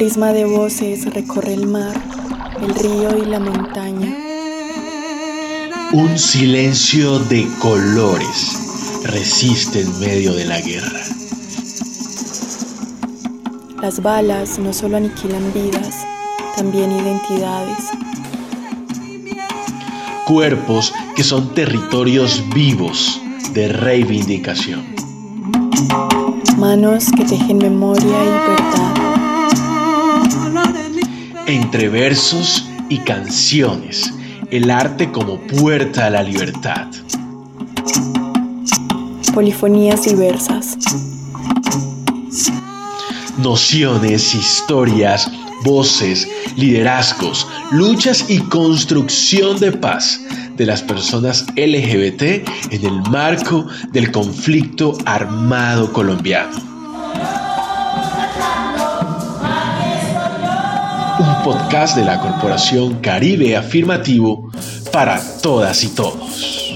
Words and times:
prisma 0.00 0.32
de 0.32 0.46
voces 0.46 1.12
recorre 1.12 1.52
el 1.52 1.66
mar, 1.66 1.94
el 2.62 2.74
río 2.74 3.18
y 3.18 3.26
la 3.26 3.38
montaña. 3.38 4.16
Un 5.92 6.18
silencio 6.18 7.18
de 7.18 7.46
colores 7.60 9.02
resiste 9.04 9.82
en 9.82 10.00
medio 10.00 10.32
de 10.32 10.46
la 10.46 10.58
guerra. 10.62 11.00
Las 13.82 14.00
balas 14.00 14.58
no 14.58 14.72
solo 14.72 14.96
aniquilan 14.96 15.52
vidas, 15.52 16.06
también 16.56 16.92
identidades. 16.92 17.90
Cuerpos 20.24 20.94
que 21.14 21.24
son 21.24 21.52
territorios 21.52 22.42
vivos 22.54 23.20
de 23.52 23.68
reivindicación. 23.68 24.82
Manos 26.56 27.10
que 27.14 27.24
tejen 27.26 27.58
memoria 27.58 28.24
y 28.24 28.48
verdad. 28.48 28.89
Entre 31.50 31.88
versos 31.88 32.64
y 32.88 32.98
canciones, 32.98 34.14
el 34.52 34.70
arte 34.70 35.10
como 35.10 35.40
puerta 35.40 36.06
a 36.06 36.10
la 36.10 36.22
libertad. 36.22 36.86
Polifonías 39.34 40.04
diversas. 40.04 40.76
Nociones, 43.38 44.32
historias, 44.32 45.28
voces, 45.64 46.28
liderazgos, 46.54 47.48
luchas 47.72 48.26
y 48.28 48.38
construcción 48.42 49.58
de 49.58 49.72
paz 49.72 50.20
de 50.56 50.66
las 50.66 50.82
personas 50.82 51.46
LGBT 51.56 52.22
en 52.70 52.84
el 52.84 53.02
marco 53.10 53.66
del 53.90 54.12
conflicto 54.12 54.96
armado 55.04 55.92
colombiano. 55.92 56.69
Podcast 61.44 61.96
de 61.96 62.04
la 62.04 62.20
Corporación 62.20 63.00
Caribe 63.00 63.56
Afirmativo 63.56 64.50
para 64.92 65.20
todas 65.42 65.82
y 65.84 65.88
todos. 65.94 66.66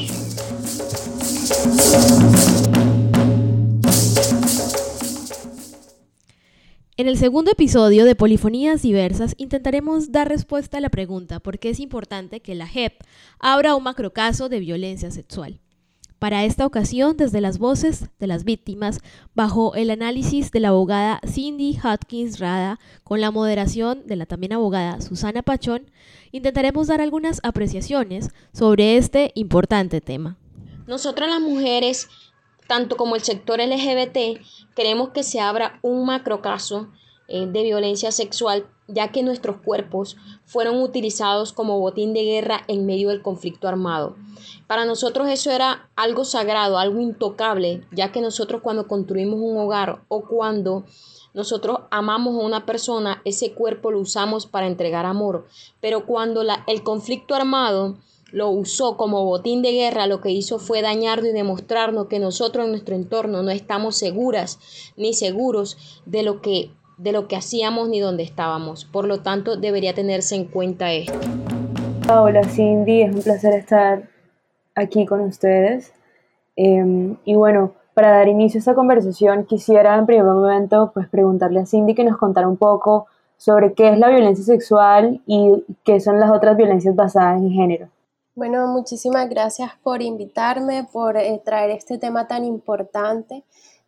En 6.96 7.08
el 7.08 7.18
segundo 7.18 7.50
episodio 7.50 8.04
de 8.04 8.14
Polifonías 8.14 8.82
Diversas 8.82 9.34
intentaremos 9.36 10.12
dar 10.12 10.28
respuesta 10.28 10.78
a 10.78 10.80
la 10.80 10.88
pregunta 10.88 11.40
por 11.40 11.58
qué 11.58 11.70
es 11.70 11.80
importante 11.80 12.40
que 12.40 12.54
la 12.54 12.66
JEP 12.66 12.94
abra 13.40 13.74
un 13.74 13.82
macrocaso 13.82 14.48
de 14.48 14.60
violencia 14.60 15.10
sexual. 15.10 15.60
Para 16.24 16.44
esta 16.44 16.64
ocasión, 16.64 17.18
desde 17.18 17.42
las 17.42 17.58
voces 17.58 18.06
de 18.18 18.26
las 18.26 18.44
víctimas, 18.44 19.00
bajo 19.34 19.74
el 19.74 19.90
análisis 19.90 20.50
de 20.52 20.60
la 20.60 20.68
abogada 20.68 21.20
Cindy 21.26 21.78
Hopkins 21.84 22.38
Rada, 22.38 22.80
con 23.02 23.20
la 23.20 23.30
moderación 23.30 24.06
de 24.06 24.16
la 24.16 24.24
también 24.24 24.54
abogada 24.54 25.02
Susana 25.02 25.42
Pachón, 25.42 25.90
intentaremos 26.32 26.86
dar 26.86 27.02
algunas 27.02 27.40
apreciaciones 27.42 28.30
sobre 28.54 28.96
este 28.96 29.32
importante 29.34 30.00
tema. 30.00 30.38
Nosotras 30.86 31.28
las 31.28 31.42
mujeres 31.42 32.08
tanto 32.68 32.96
como 32.96 33.16
el 33.16 33.22
sector 33.22 33.60
LGBT, 33.60 34.40
queremos 34.74 35.10
que 35.10 35.24
se 35.24 35.40
abra 35.40 35.78
un 35.82 36.06
macrocaso 36.06 36.88
eh, 37.28 37.44
de 37.46 37.62
violencia 37.64 38.12
sexual, 38.12 38.66
ya 38.88 39.12
que 39.12 39.22
nuestros 39.22 39.56
cuerpos 39.58 40.16
fueron 40.44 40.80
utilizados 40.82 41.52
como 41.52 41.78
botín 41.80 42.12
de 42.12 42.24
guerra 42.24 42.64
en 42.68 42.86
medio 42.86 43.08
del 43.08 43.22
conflicto 43.22 43.68
armado. 43.68 44.16
Para 44.66 44.84
nosotros 44.84 45.28
eso 45.28 45.50
era 45.50 45.88
algo 45.96 46.24
sagrado, 46.24 46.78
algo 46.78 47.00
intocable, 47.00 47.82
ya 47.92 48.12
que 48.12 48.20
nosotros 48.20 48.60
cuando 48.62 48.86
construimos 48.86 49.40
un 49.40 49.56
hogar 49.56 50.02
o 50.08 50.22
cuando 50.22 50.84
nosotros 51.32 51.80
amamos 51.90 52.34
a 52.34 52.46
una 52.46 52.64
persona, 52.64 53.20
ese 53.24 53.52
cuerpo 53.52 53.90
lo 53.90 53.98
usamos 54.00 54.46
para 54.46 54.66
entregar 54.66 55.04
amor. 55.04 55.46
Pero 55.80 56.06
cuando 56.06 56.44
la, 56.44 56.64
el 56.66 56.82
conflicto 56.82 57.34
armado 57.34 57.96
lo 58.30 58.50
usó 58.50 58.96
como 58.96 59.24
botín 59.24 59.62
de 59.62 59.72
guerra, 59.72 60.06
lo 60.06 60.20
que 60.20 60.30
hizo 60.30 60.58
fue 60.58 60.82
dañarnos 60.82 61.30
y 61.30 61.32
demostrarnos 61.32 62.06
que 62.06 62.18
nosotros 62.18 62.64
en 62.64 62.72
nuestro 62.72 62.94
entorno 62.94 63.42
no 63.42 63.50
estamos 63.50 63.96
seguras 63.96 64.58
ni 64.96 65.14
seguros 65.14 65.76
de 66.04 66.22
lo 66.22 66.40
que 66.40 66.70
de 66.96 67.12
lo 67.12 67.28
que 67.28 67.36
hacíamos 67.36 67.88
ni 67.88 68.00
dónde 68.00 68.22
estábamos. 68.22 68.84
Por 68.84 69.06
lo 69.06 69.20
tanto, 69.20 69.56
debería 69.56 69.94
tenerse 69.94 70.36
en 70.36 70.46
cuenta 70.46 70.92
esto. 70.92 71.18
Hola 72.12 72.44
Cindy, 72.44 73.02
es 73.02 73.14
un 73.14 73.22
placer 73.22 73.54
estar 73.54 74.08
aquí 74.74 75.06
con 75.06 75.20
ustedes. 75.20 75.92
Em, 76.56 77.16
y 77.24 77.34
bueno, 77.34 77.72
para 77.94 78.10
dar 78.10 78.28
inicio 78.28 78.58
a 78.58 78.60
esta 78.60 78.74
conversación, 78.74 79.44
quisiera 79.44 79.96
en 79.96 80.06
primer 80.06 80.24
momento 80.24 80.90
pues 80.92 81.08
preguntarle 81.08 81.60
a 81.60 81.66
Cindy 81.66 81.94
que 81.94 82.04
nos 82.04 82.18
contara 82.18 82.48
un 82.48 82.56
poco 82.56 83.06
sobre 83.36 83.74
qué 83.74 83.88
es 83.90 83.98
la 83.98 84.08
violencia 84.08 84.44
sexual 84.44 85.22
y 85.26 85.64
qué 85.84 86.00
son 86.00 86.20
las 86.20 86.30
otras 86.30 86.56
violencias 86.56 86.94
basadas 86.94 87.40
en 87.40 87.50
género. 87.50 87.88
Bueno, 88.34 88.66
muchísimas 88.66 89.28
gracias 89.28 89.70
por 89.82 90.02
invitarme, 90.02 90.88
por 90.92 91.16
eh, 91.16 91.40
traer 91.44 91.70
este 91.70 91.98
tema 91.98 92.26
tan 92.26 92.44
importante 92.44 93.44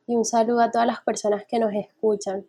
y 0.06 0.14
un 0.14 0.24
saludo 0.24 0.60
a 0.60 0.70
todas 0.70 0.86
las 0.86 1.00
personas 1.00 1.44
que 1.46 1.58
nos 1.58 1.74
escuchan. 1.74 2.46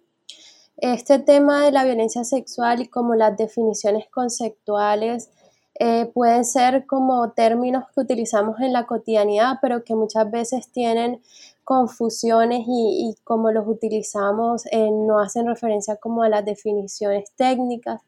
Este 0.78 1.18
tema 1.18 1.66
de 1.66 1.72
la 1.72 1.84
violencia 1.86 2.24
sexual 2.24 2.82
y 2.82 2.88
como 2.88 3.16
las 3.16 3.36
definiciones 3.36 4.08
conceptuales 4.12 5.32
eh, 5.80 6.06
pueden 6.14 6.46
ser 6.46 6.86
como 6.86 7.32
términos 7.32 7.86
que 7.94 8.02
utilizamos 8.02 8.60
en 8.60 8.74
la 8.74 8.86
cotidianidad, 8.86 9.58
pero 9.60 9.84
que 9.84 9.96
muchas 9.96 10.30
veces 10.30 10.72
tienen 10.72 11.24
confusiones 11.64 12.62
y, 12.68 13.16
como 13.24 13.52
los 13.52 13.68
utilizamos 13.68 14.68
eh, 14.72 14.92
no 14.92 15.20
hacen 15.20 15.48
referencia 15.48 15.96
como 15.96 16.22
a 16.22 16.30
las 16.30 16.46
definiciones 16.46 17.32
técnicas. 17.36 18.02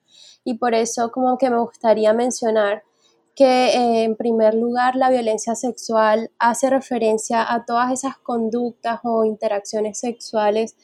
Y 0.44 0.60
por 0.60 0.76
eso 0.76 1.12
como 1.12 1.40
que 1.40 1.50
me 1.50 1.60
gustaría 1.60 2.14
mencionar 2.14 2.84
que 3.36 3.70
eh, 3.70 4.04
en 4.04 4.16
primer 4.16 4.54
lugar 4.54 4.96
la 4.96 5.10
violencia 5.10 5.56
sexual 5.56 6.30
hace 6.38 6.70
referencia 6.70 7.52
a 7.52 7.66
todas 7.66 7.92
esas 7.92 8.18
conductas 8.20 9.00
o 9.04 9.26
interacciones 9.26 10.00
sexuales 10.00 10.76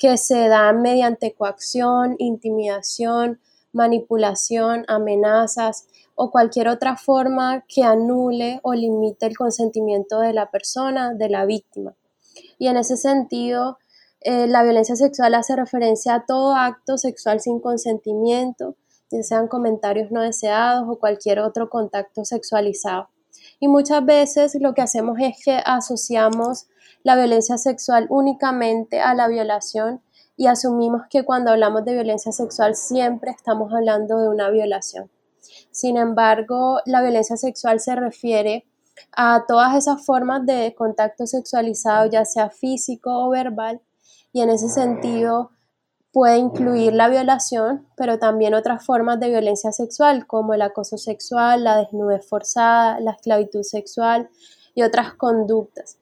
que 0.00 0.16
se 0.16 0.48
dan 0.48 0.80
mediante 0.80 1.34
coacción, 1.34 2.16
intimidación, 2.18 3.38
manipulación, 3.74 4.86
amenazas 4.88 5.86
o 6.14 6.30
cualquier 6.30 6.68
otra 6.68 6.96
forma 6.96 7.66
que 7.68 7.84
anule 7.84 8.60
o 8.62 8.72
limite 8.72 9.26
el 9.26 9.36
consentimiento 9.36 10.20
de 10.20 10.32
la 10.32 10.50
persona, 10.50 11.12
de 11.12 11.28
la 11.28 11.44
víctima. 11.44 11.94
Y 12.58 12.68
en 12.68 12.78
ese 12.78 12.96
sentido, 12.96 13.76
eh, 14.22 14.46
la 14.46 14.62
violencia 14.62 14.96
sexual 14.96 15.34
hace 15.34 15.54
referencia 15.54 16.14
a 16.14 16.24
todo 16.24 16.56
acto 16.56 16.96
sexual 16.96 17.40
sin 17.40 17.60
consentimiento, 17.60 18.76
ya 19.10 19.22
sean 19.22 19.48
comentarios 19.48 20.10
no 20.10 20.22
deseados 20.22 20.86
o 20.88 20.98
cualquier 20.98 21.40
otro 21.40 21.68
contacto 21.68 22.24
sexualizado. 22.24 23.10
Y 23.58 23.68
muchas 23.68 24.02
veces 24.06 24.56
lo 24.58 24.72
que 24.72 24.80
hacemos 24.80 25.18
es 25.20 25.36
que 25.44 25.60
asociamos 25.62 26.68
la 27.02 27.16
violencia 27.16 27.58
sexual 27.58 28.06
únicamente 28.10 29.00
a 29.00 29.14
la 29.14 29.28
violación 29.28 30.02
y 30.36 30.46
asumimos 30.46 31.02
que 31.10 31.24
cuando 31.24 31.50
hablamos 31.50 31.84
de 31.84 31.94
violencia 31.94 32.32
sexual 32.32 32.74
siempre 32.74 33.30
estamos 33.30 33.72
hablando 33.72 34.18
de 34.18 34.28
una 34.28 34.50
violación. 34.50 35.10
Sin 35.70 35.96
embargo, 35.96 36.80
la 36.86 37.02
violencia 37.02 37.36
sexual 37.36 37.80
se 37.80 37.94
refiere 37.94 38.66
a 39.12 39.44
todas 39.46 39.76
esas 39.76 40.04
formas 40.04 40.44
de 40.46 40.74
contacto 40.76 41.26
sexualizado, 41.26 42.06
ya 42.06 42.24
sea 42.24 42.50
físico 42.50 43.10
o 43.26 43.30
verbal, 43.30 43.80
y 44.32 44.42
en 44.42 44.50
ese 44.50 44.68
sentido 44.68 45.50
puede 46.12 46.38
incluir 46.38 46.92
la 46.92 47.08
violación, 47.08 47.86
pero 47.96 48.18
también 48.18 48.54
otras 48.54 48.84
formas 48.84 49.20
de 49.20 49.28
violencia 49.28 49.72
sexual 49.72 50.26
como 50.26 50.54
el 50.54 50.62
acoso 50.62 50.98
sexual, 50.98 51.64
la 51.64 51.78
desnudez 51.78 52.26
forzada, 52.28 52.98
la 53.00 53.12
esclavitud 53.12 53.62
sexual 53.62 54.28
y 54.74 54.82
otras 54.82 55.14
conductas. 55.14 55.99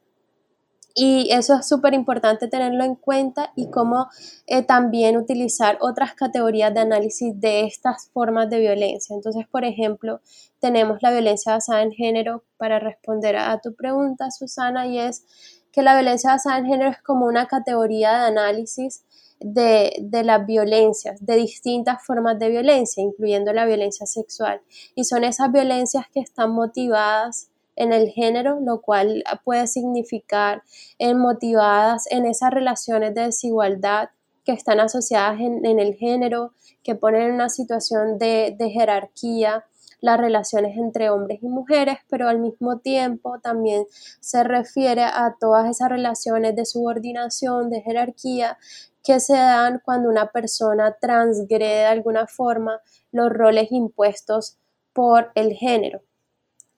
Y 1.00 1.28
eso 1.30 1.54
es 1.54 1.68
súper 1.68 1.94
importante 1.94 2.48
tenerlo 2.48 2.82
en 2.82 2.96
cuenta 2.96 3.52
y 3.54 3.70
cómo 3.70 4.08
eh, 4.48 4.64
también 4.64 5.16
utilizar 5.16 5.78
otras 5.80 6.14
categorías 6.14 6.74
de 6.74 6.80
análisis 6.80 7.40
de 7.40 7.66
estas 7.66 8.10
formas 8.12 8.50
de 8.50 8.58
violencia. 8.58 9.14
Entonces, 9.14 9.46
por 9.48 9.64
ejemplo, 9.64 10.20
tenemos 10.58 10.98
la 11.00 11.12
violencia 11.12 11.52
basada 11.52 11.82
en 11.82 11.92
género 11.92 12.42
para 12.56 12.80
responder 12.80 13.36
a 13.36 13.60
tu 13.60 13.76
pregunta, 13.76 14.32
Susana, 14.32 14.88
y 14.88 14.98
es 14.98 15.24
que 15.70 15.82
la 15.82 15.94
violencia 15.94 16.30
basada 16.30 16.58
en 16.58 16.66
género 16.66 16.90
es 16.90 17.00
como 17.00 17.26
una 17.26 17.46
categoría 17.46 18.18
de 18.18 18.26
análisis 18.26 19.04
de, 19.38 19.92
de, 20.00 20.24
las 20.24 20.44
violencias, 20.46 21.24
de 21.24 21.36
distintas 21.36 22.04
formas 22.04 22.40
de 22.40 22.48
violencia, 22.48 23.04
incluyendo 23.04 23.52
la 23.52 23.66
violencia 23.66 24.04
sexual. 24.04 24.60
Y 24.96 25.04
son 25.04 25.22
esas 25.22 25.52
violencias 25.52 26.06
que 26.12 26.18
están 26.18 26.50
motivadas 26.50 27.50
en 27.78 27.92
el 27.92 28.10
género, 28.10 28.58
lo 28.60 28.80
cual 28.82 29.24
puede 29.44 29.66
significar 29.66 30.62
en 30.98 31.18
motivadas 31.18 32.06
en 32.10 32.26
esas 32.26 32.50
relaciones 32.50 33.14
de 33.14 33.22
desigualdad 33.22 34.10
que 34.44 34.52
están 34.52 34.80
asociadas 34.80 35.40
en, 35.40 35.78
el 35.78 35.94
género, 35.94 36.52
que 36.82 36.94
ponen 36.94 37.22
en 37.22 37.34
una 37.34 37.48
situación 37.48 38.18
de, 38.18 38.54
de 38.58 38.70
jerarquía 38.70 39.64
las 40.00 40.18
relaciones 40.18 40.76
entre 40.76 41.10
hombres 41.10 41.40
y 41.42 41.48
mujeres, 41.48 41.98
pero 42.08 42.28
al 42.28 42.38
mismo 42.38 42.78
tiempo 42.78 43.40
también 43.40 43.86
se 44.20 44.44
refiere 44.44 45.02
a 45.02 45.36
todas 45.38 45.68
esas 45.68 45.88
relaciones 45.88 46.56
de 46.56 46.64
subordinación, 46.64 47.70
de 47.70 47.82
jerarquía 47.82 48.58
que 49.02 49.20
se 49.20 49.34
dan 49.34 49.80
cuando 49.84 50.08
una 50.08 50.30
persona 50.30 50.96
transgrede 51.00 51.80
de 51.80 51.86
alguna 51.86 52.26
forma 52.26 52.80
los 53.12 53.30
roles 53.30 53.70
impuestos 53.70 54.56
por 54.92 55.30
el 55.34 55.52
género. 55.52 56.02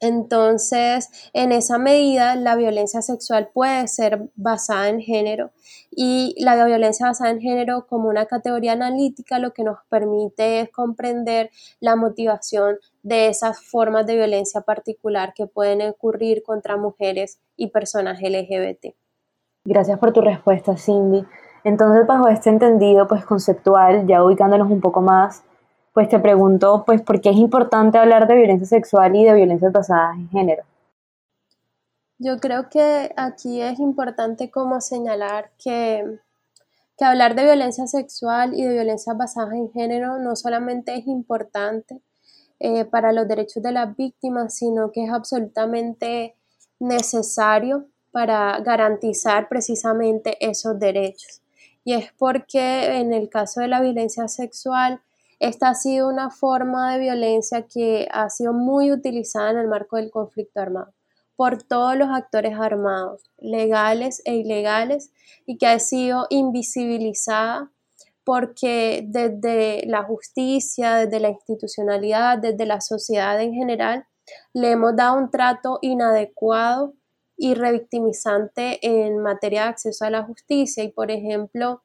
Entonces, 0.00 1.11
en 1.35 1.52
esa 1.52 1.76
medida, 1.79 2.35
la 2.35 2.56
violencia 2.56 3.02
sexual 3.02 3.50
puede 3.52 3.87
ser 3.87 4.31
basada 4.35 4.88
en 4.88 5.00
género 5.00 5.50
y 5.91 6.35
la 6.38 6.64
violencia 6.64 7.06
basada 7.06 7.31
en 7.31 7.41
género 7.41 7.87
como 7.87 8.08
una 8.08 8.25
categoría 8.25 8.73
analítica 8.73 9.38
lo 9.38 9.52
que 9.52 9.62
nos 9.62 9.79
permite 9.91 10.61
es 10.61 10.70
comprender 10.70 11.50
la 11.81 11.97
motivación 11.97 12.79
de 13.02 13.29
esas 13.29 13.62
formas 13.62 14.06
de 14.06 14.17
violencia 14.17 14.62
particular 14.62 15.35
que 15.35 15.47
pueden 15.47 15.87
ocurrir 15.88 16.43
contra 16.43 16.79
mujeres 16.79 17.38
y 17.56 17.69
personas 17.69 18.20
LGBT. 18.23 18.94
Gracias 19.64 19.99
por 19.99 20.12
tu 20.12 20.23
respuesta, 20.23 20.79
Cindy. 20.79 21.26
Entonces, 21.64 22.06
bajo 22.06 22.29
este 22.29 22.49
entendido 22.49 23.06
pues 23.06 23.25
conceptual, 23.26 24.06
ya 24.06 24.25
ubicándonos 24.25 24.70
un 24.70 24.81
poco 24.81 25.02
más, 25.02 25.44
pues 25.93 26.09
te 26.09 26.19
pregunto, 26.19 26.85
pues, 26.87 27.03
¿por 27.03 27.21
qué 27.21 27.31
es 27.31 27.37
importante 27.37 27.99
hablar 27.99 28.29
de 28.29 28.37
violencia 28.37 28.67
sexual 28.67 29.17
y 29.17 29.25
de 29.25 29.35
violencias 29.35 29.73
basadas 29.73 30.17
en 30.17 30.29
género? 30.31 30.63
Yo 32.19 32.39
creo 32.39 32.69
que 32.69 33.13
aquí 33.17 33.61
es 33.63 33.79
importante 33.81 34.51
como 34.51 34.81
señalar 34.81 35.51
que, 35.63 36.19
que 36.97 37.05
hablar 37.05 37.35
de 37.35 37.45
violencia 37.45 37.87
sexual 37.87 38.53
y 38.55 38.63
de 38.63 38.75
violencias 38.75 39.17
basadas 39.17 39.55
en 39.55 39.73
género 39.73 40.19
no 40.19 40.37
solamente 40.37 40.95
es 40.95 41.07
importante 41.07 42.01
eh, 42.59 42.85
para 42.85 43.13
los 43.13 43.27
derechos 43.27 43.63
de 43.63 43.73
las 43.73 43.97
víctimas, 43.97 44.55
sino 44.55 44.93
que 44.93 45.05
es 45.05 45.11
absolutamente 45.11 46.37
necesario 46.79 47.87
para 48.13 48.61
garantizar 48.61 49.49
precisamente 49.49 50.37
esos 50.47 50.79
derechos. 50.79 51.41
Y 51.85 51.95
es 51.95 52.13
porque 52.19 52.99
en 52.99 53.15
el 53.15 53.31
caso 53.31 53.63
de 53.63 53.69
la 53.69 53.81
violencia 53.81 54.29
sexual, 54.29 55.01
esta 55.41 55.71
ha 55.71 55.75
sido 55.75 56.09
una 56.09 56.31
forma 56.31 56.93
de 56.93 57.01
violencia 57.01 57.67
que 57.67 58.07
ha 58.13 58.31
sido 58.31 58.53
muy 58.53 58.93
utilizada 58.93 59.51
en 59.51 59.59
el 59.59 59.69
marco 59.69 59.97
del 59.97 60.11
conflicto 60.11 60.61
armado 60.61 60.93
por 61.41 61.63
todos 61.63 61.97
los 61.97 62.11
actores 62.11 62.55
armados, 62.59 63.23
legales 63.39 64.21
e 64.27 64.35
ilegales, 64.35 65.11
y 65.47 65.57
que 65.57 65.69
ha 65.69 65.79
sido 65.79 66.27
invisibilizada 66.29 67.71
porque 68.25 69.03
desde 69.07 69.87
la 69.87 70.03
justicia, 70.03 70.97
desde 70.97 71.19
la 71.19 71.31
institucionalidad, 71.31 72.37
desde 72.37 72.67
la 72.67 72.83
sociedad 72.83 73.41
en 73.41 73.55
general, 73.55 74.05
le 74.53 74.73
hemos 74.73 74.95
dado 74.95 75.17
un 75.17 75.31
trato 75.31 75.79
inadecuado 75.81 76.93
y 77.39 77.55
revictimizante 77.55 78.79
en 78.83 79.19
materia 79.21 79.63
de 79.63 79.69
acceso 79.71 80.05
a 80.05 80.11
la 80.11 80.25
justicia. 80.25 80.85
Y, 80.85 80.89
por 80.89 81.11
ejemplo, 81.11 81.83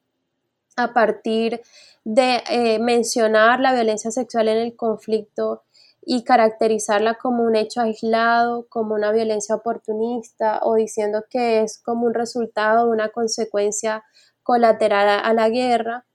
a 0.76 0.92
partir 0.92 1.62
de 2.06 2.40
eh, 2.48 2.78
mencionar 2.78 3.58
la 3.58 3.74
violencia 3.74 4.12
sexual 4.12 4.46
en 4.46 4.58
el 4.58 4.76
conflicto 4.76 5.64
y 6.00 6.22
caracterizarla 6.22 7.14
como 7.14 7.42
un 7.42 7.56
hecho 7.56 7.80
aislado, 7.80 8.68
como 8.68 8.94
una 8.94 9.10
violencia 9.10 9.56
oportunista 9.56 10.60
o 10.62 10.76
diciendo 10.76 11.24
que 11.28 11.62
es 11.62 11.82
como 11.82 12.06
un 12.06 12.14
resultado, 12.14 12.88
una 12.88 13.08
consecuencia 13.08 14.04
colateral 14.44 15.20
a 15.24 15.32
la 15.32 15.48
guerra, 15.48 16.06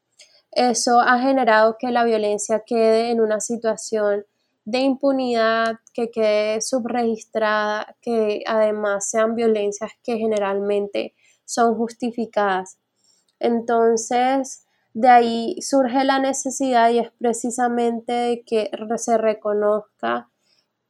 eso 0.51 1.01
ha 1.01 1.19
generado 1.19 1.75
que 1.77 1.91
la 1.91 2.05
violencia 2.05 2.63
quede 2.65 3.11
en 3.11 3.19
una 3.19 3.41
situación 3.41 4.25
de 4.63 4.79
impunidad, 4.79 5.79
que 5.93 6.09
quede 6.09 6.61
subregistrada, 6.61 7.97
que 8.01 8.43
además 8.47 9.09
sean 9.09 9.35
violencias 9.35 9.91
que 10.03 10.15
generalmente 10.15 11.15
son 11.43 11.75
justificadas. 11.75 12.77
Entonces, 13.39 14.65
de 14.93 15.07
ahí 15.07 15.55
surge 15.61 16.03
la 16.03 16.19
necesidad 16.19 16.89
y 16.89 16.99
es 16.99 17.11
precisamente 17.11 18.43
que 18.45 18.69
se 18.97 19.17
reconozca 19.17 20.29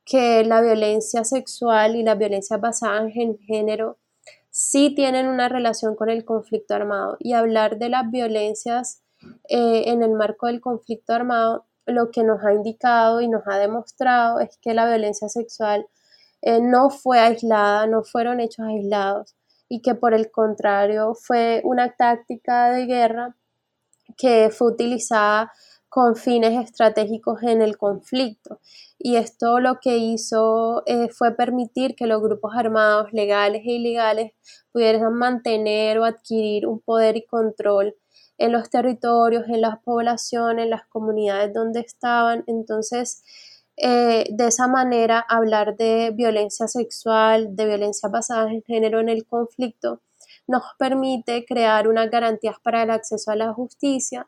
que 0.06 0.44
la 0.44 0.62
violencia 0.62 1.24
sexual 1.24 1.96
y 1.96 2.04
la 2.04 2.16
violencia 2.16 2.58
basada 2.58 3.08
en 3.14 3.38
género 3.38 4.00
sí 4.50 4.94
tienen 4.96 5.28
una 5.28 5.50
relación 5.50 5.96
con 5.96 6.10
el 6.10 6.26
conflicto 6.26 6.74
armado. 6.74 7.18
Y 7.20 7.34
hablar 7.34 7.78
de 7.78 7.90
las 7.90 8.10
violencias 8.10 9.04
eh, 9.48 9.84
en 9.88 10.04
el 10.04 10.12
marco 10.12 10.48
del 10.48 10.62
conflicto 10.62 11.14
armado 11.14 11.66
lo 11.86 12.12
que 12.12 12.24
nos 12.24 12.44
ha 12.44 12.54
indicado 12.54 13.22
y 13.22 13.28
nos 13.28 13.44
ha 13.48 13.58
demostrado 13.58 14.40
es 14.40 14.58
que 14.62 14.74
la 14.74 14.88
violencia 14.88 15.30
sexual 15.30 15.88
eh, 16.42 16.60
no 16.62 16.90
fue 16.90 17.20
aislada, 17.20 17.88
no 17.88 18.04
fueron 18.04 18.40
hechos 18.40 18.66
aislados 18.68 19.36
y 19.70 19.82
que 19.82 19.96
por 19.96 20.14
el 20.14 20.32
contrario 20.32 21.14
fue 21.16 21.62
una 21.64 21.96
táctica 21.96 22.72
de 22.72 22.86
guerra 22.86 23.36
que 24.18 24.50
fue 24.52 24.72
utilizada 24.72 25.52
con 25.90 26.16
fines 26.16 26.58
estratégicos 26.64 27.44
en 27.44 27.62
el 27.62 27.78
conflicto. 27.78 28.62
Y 28.98 29.18
esto 29.18 29.60
lo 29.60 29.80
que 29.82 29.98
hizo 29.98 30.84
eh, 30.86 31.10
fue 31.10 31.36
permitir 31.36 31.96
que 31.96 32.08
los 32.08 32.22
grupos 32.22 32.54
armados 32.56 33.12
legales 33.12 33.62
e 33.66 33.74
ilegales 33.74 34.32
pudieran 34.72 35.14
mantener 35.16 36.00
o 36.00 36.06
adquirir 36.06 36.66
un 36.66 36.80
poder 36.80 37.18
y 37.18 37.26
control 37.26 37.96
en 38.38 38.54
los 38.54 38.70
territorios, 38.70 39.44
en 39.50 39.62
las 39.62 39.80
poblaciones, 39.84 40.64
en 40.64 40.70
las 40.72 40.88
comunidades 40.88 41.54
donde 41.54 41.82
estaban. 41.82 42.44
Entonces, 42.48 43.24
eh, 43.78 44.26
de 44.32 44.48
esa 44.48 44.68
manera, 44.68 45.20
hablar 45.28 45.76
de 45.76 46.12
violencia 46.16 46.68
sexual, 46.68 47.56
de 47.56 47.66
violencia 47.66 48.10
basada 48.10 48.52
en 48.52 48.64
género 48.64 49.00
en 49.00 49.10
el 49.10 49.26
conflicto, 49.26 50.02
nos 50.52 50.64
permite 50.78 51.46
crear 51.46 51.88
unas 51.88 52.12
garantías 52.12 52.58
para 52.62 52.84
el 52.84 52.92
acceso 52.92 53.32
a 53.32 53.36
la 53.36 53.54
justicia, 53.54 54.28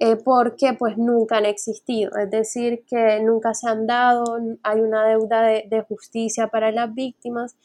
eh, 0.00 0.16
porque 0.16 0.74
pues 0.74 0.96
nunca 0.96 1.38
han 1.38 1.46
existido, 1.46 2.16
es 2.16 2.30
decir, 2.30 2.84
que 2.86 3.20
nunca 3.20 3.52
se 3.52 3.68
han 3.68 3.86
dado, 3.86 4.38
hay 4.62 4.80
una 4.80 5.04
deuda 5.04 5.42
de, 5.42 5.84
justicia 5.88 6.46
para 6.48 6.70
las 6.70 6.94
víctimas. 6.94 7.56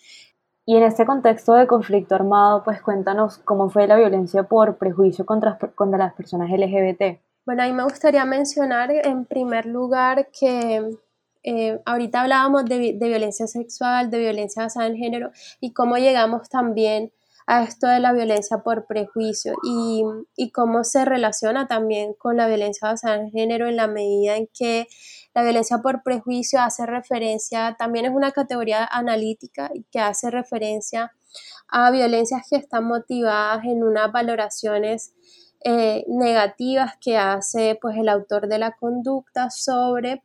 Y 0.65 0.75
en 0.75 0.83
este 0.83 1.05
contexto 1.05 1.53
de 1.53 1.67
conflicto 1.67 2.15
armado, 2.15 2.63
pues 2.63 2.81
cuéntanos 2.81 3.37
cómo 3.39 3.69
fue 3.69 3.85
la 3.85 3.97
violencia 3.97 4.43
por 4.43 4.77
prejuicio 4.77 5.25
contra, 5.25 5.59
contra 5.75 5.99
las 5.99 6.13
personas 6.13 6.49
LGBT. 6.49 7.19
Bueno, 7.45 7.63
ahí 7.63 7.73
me 7.73 7.83
gustaría 7.83 8.25
mencionar 8.25 8.89
en 8.91 9.25
primer 9.25 9.65
lugar 9.67 10.29
que 10.31 10.97
eh, 11.43 11.81
ahorita 11.85 12.21
hablábamos 12.21 12.65
de, 12.65 12.93
de, 12.93 13.07
violencia 13.09 13.45
sexual, 13.45 14.09
de 14.09 14.17
violencia 14.17 14.63
basada 14.63 14.87
en 14.87 14.95
género 14.95 15.29
y 15.59 15.73
cómo 15.73 15.97
llegamos 15.97 16.49
también 16.49 17.11
a 17.45 17.63
esto 17.63 17.87
de 17.87 17.99
la 17.99 18.13
violencia 18.13 18.59
por 18.59 18.85
prejuicio 18.85 19.53
y, 19.63 20.03
y, 20.35 20.51
cómo 20.51 20.83
se 20.83 21.05
relaciona 21.05 21.67
también 21.67 22.13
con 22.13 22.37
la 22.37 22.47
violencia 22.47 22.87
basada 22.87 23.15
en 23.15 23.31
género 23.31 23.67
en 23.67 23.75
la 23.75 23.87
medida 23.87 24.37
en 24.37 24.47
que 24.47 24.87
la 25.33 25.43
violencia 25.43 25.79
por 25.79 26.03
prejuicio 26.03 26.61
hace 26.61 26.85
referencia, 26.85 27.75
también 27.77 28.05
es 28.05 28.11
una 28.11 28.31
categoría 28.31 28.85
analítica 28.85 29.71
que 29.91 29.99
hace 29.99 30.29
referencia 30.29 31.11
a 31.67 31.91
violencias 31.91 32.43
que 32.49 32.57
están 32.57 32.85
motivadas 32.85 33.65
en 33.65 33.83
unas 33.83 34.11
valoraciones 34.11 35.13
eh, 35.65 36.03
negativas 36.07 36.93
que 36.99 37.17
hace 37.17 37.77
pues 37.81 37.97
el 37.97 38.09
autor 38.09 38.47
de 38.47 38.59
la 38.59 38.73
conducta 38.73 39.49
sobre 39.49 40.21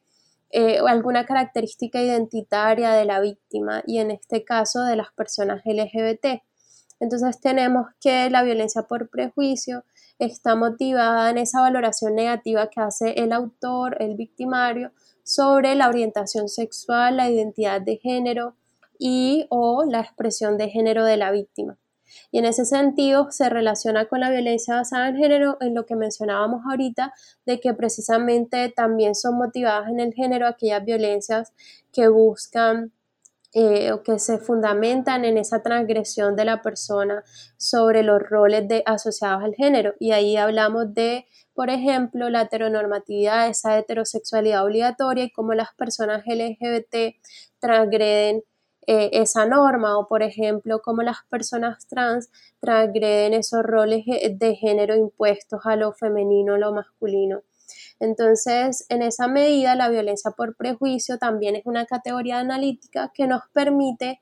eh, 0.51 0.79
alguna 0.87 1.27
característica 1.27 2.01
identitaria 2.03 2.91
de 2.93 3.05
la 3.05 3.21
víctima 3.21 3.83
y 3.87 3.99
en 3.99 4.11
este 4.11 4.45
caso 4.45 4.83
de 4.83 4.97
las 4.97 5.13
personas 5.13 5.63
LGBT. 5.65 6.43
Entonces 7.01 7.41
tenemos 7.41 7.87
que 8.01 8.29
la 8.31 8.43
violencia 8.43 8.83
por 8.83 9.09
prejuicio 9.09 9.85
está 10.19 10.57
motivada 10.57 11.31
en 11.31 11.39
esa 11.39 11.61
valoración 11.61 12.15
negativa 12.15 12.69
que 12.69 12.81
hace 12.81 13.13
el 13.23 13.33
autor, 13.33 13.97
el 14.01 14.17
victimario, 14.17 14.93
sobre 15.23 15.75
la 15.75 15.89
orientación 15.89 16.49
sexual, 16.49 17.19
la 17.19 17.31
identidad 17.31 17.81
de 17.81 17.99
género 17.99 18.57
y 18.99 19.47
o 19.51 19.85
la 19.85 20.01
expresión 20.01 20.57
de 20.59 20.71
género 20.71 21.05
de 21.05 21.17
la 21.17 21.31
víctima. 21.31 21.79
Y 22.31 22.39
en 22.39 22.47
ese 22.47 22.65
sentido 22.65 23.31
se 23.31 23.49
relaciona 23.49 24.07
con 24.07 24.21
la 24.21 24.31
violencia 24.31 24.77
basada 24.77 25.09
en 25.09 25.17
género 25.17 25.59
en 25.61 25.75
lo 25.75 25.87
que 25.87 25.97
mencionábamos 25.97 26.63
ahorita, 26.69 27.13
de 27.45 27.61
que 27.61 27.75
precisamente 27.75 28.71
también 28.71 29.15
son 29.15 29.37
motivadas 29.37 29.89
en 29.89 30.01
el 30.01 30.15
género 30.15 30.47
aquellas 30.47 30.85
violencias 30.85 31.53
que 31.93 32.09
buscan 32.09 32.93
eh, 33.55 33.93
o 33.93 34.03
que 34.03 34.19
se 34.19 34.39
fundamentan 34.39 35.25
en 35.25 35.39
esa 35.39 35.63
transgresión 35.63 36.37
de 36.37 36.45
la 36.45 36.61
persona 36.61 37.25
sobre 37.57 38.03
los 38.03 38.23
roles 38.23 38.69
de, 38.69 38.83
asociados 38.85 39.43
al 39.43 39.55
género. 39.55 39.95
Y 39.99 40.13
ahí 40.13 40.37
hablamos 40.37 40.93
de, 40.95 41.27
por 41.55 41.71
ejemplo, 41.71 42.29
la 42.29 42.43
heteronormatividad, 42.43 43.49
esa 43.49 43.79
heterosexualidad 43.79 44.65
obligatoria 44.65 45.25
y 45.25 45.33
cómo 45.33 45.55
las 45.55 45.75
personas 45.75 46.25
LGBT 46.27 47.17
transgreden 47.59 48.43
eh, 48.87 49.11
esa 49.13 49.47
norma 49.47 49.99
o, 49.99 50.07
por 50.07 50.23
ejemplo, 50.23 50.81
cómo 50.83 51.03
las 51.03 51.19
personas 51.31 51.87
trans 51.89 52.31
transgreden 52.61 53.35
esos 53.35 53.63
roles 53.63 54.05
de 54.07 54.57
género 54.57 54.95
impuestos 54.97 55.61
a 55.65 55.77
lo 55.77 55.93
femenino, 55.93 56.55
a 56.55 56.59
lo 56.59 56.73
masculino. 56.73 57.43
Entonces, 58.01 58.87
en 58.89 59.03
esa 59.03 59.27
medida, 59.29 59.75
la 59.75 59.89
violencia 59.89 60.31
por 60.31 60.57
prejuicio 60.57 61.19
también 61.19 61.57
es 61.57 61.67
una 61.67 61.87
categoría 61.87 62.39
analítica 62.39 63.11
que 63.13 63.27
nos 63.27 63.43
permite 63.53 64.21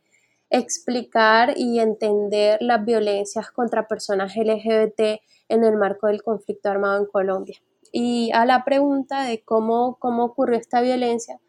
explicar 0.51 1.55
y 1.57 1.81
entender 1.81 2.59
las 2.63 2.85
violencias 2.85 3.51
contra 3.51 3.89
personas 3.89 4.37
LGBT 4.37 5.21
en 5.49 5.65
el 5.65 5.77
marco 5.77 6.07
del 6.07 6.23
conflicto 6.23 6.71
armado 6.71 6.99
en 6.99 7.07
Colombia. 7.07 7.59
Y 7.93 8.31
a 8.33 8.45
la 8.47 8.65
pregunta 8.65 9.25
de 9.25 9.43
cómo, 9.43 9.97
cómo 9.99 10.25
ocurrió 10.25 10.59
esta 10.59 10.81
violencia, 10.81 11.41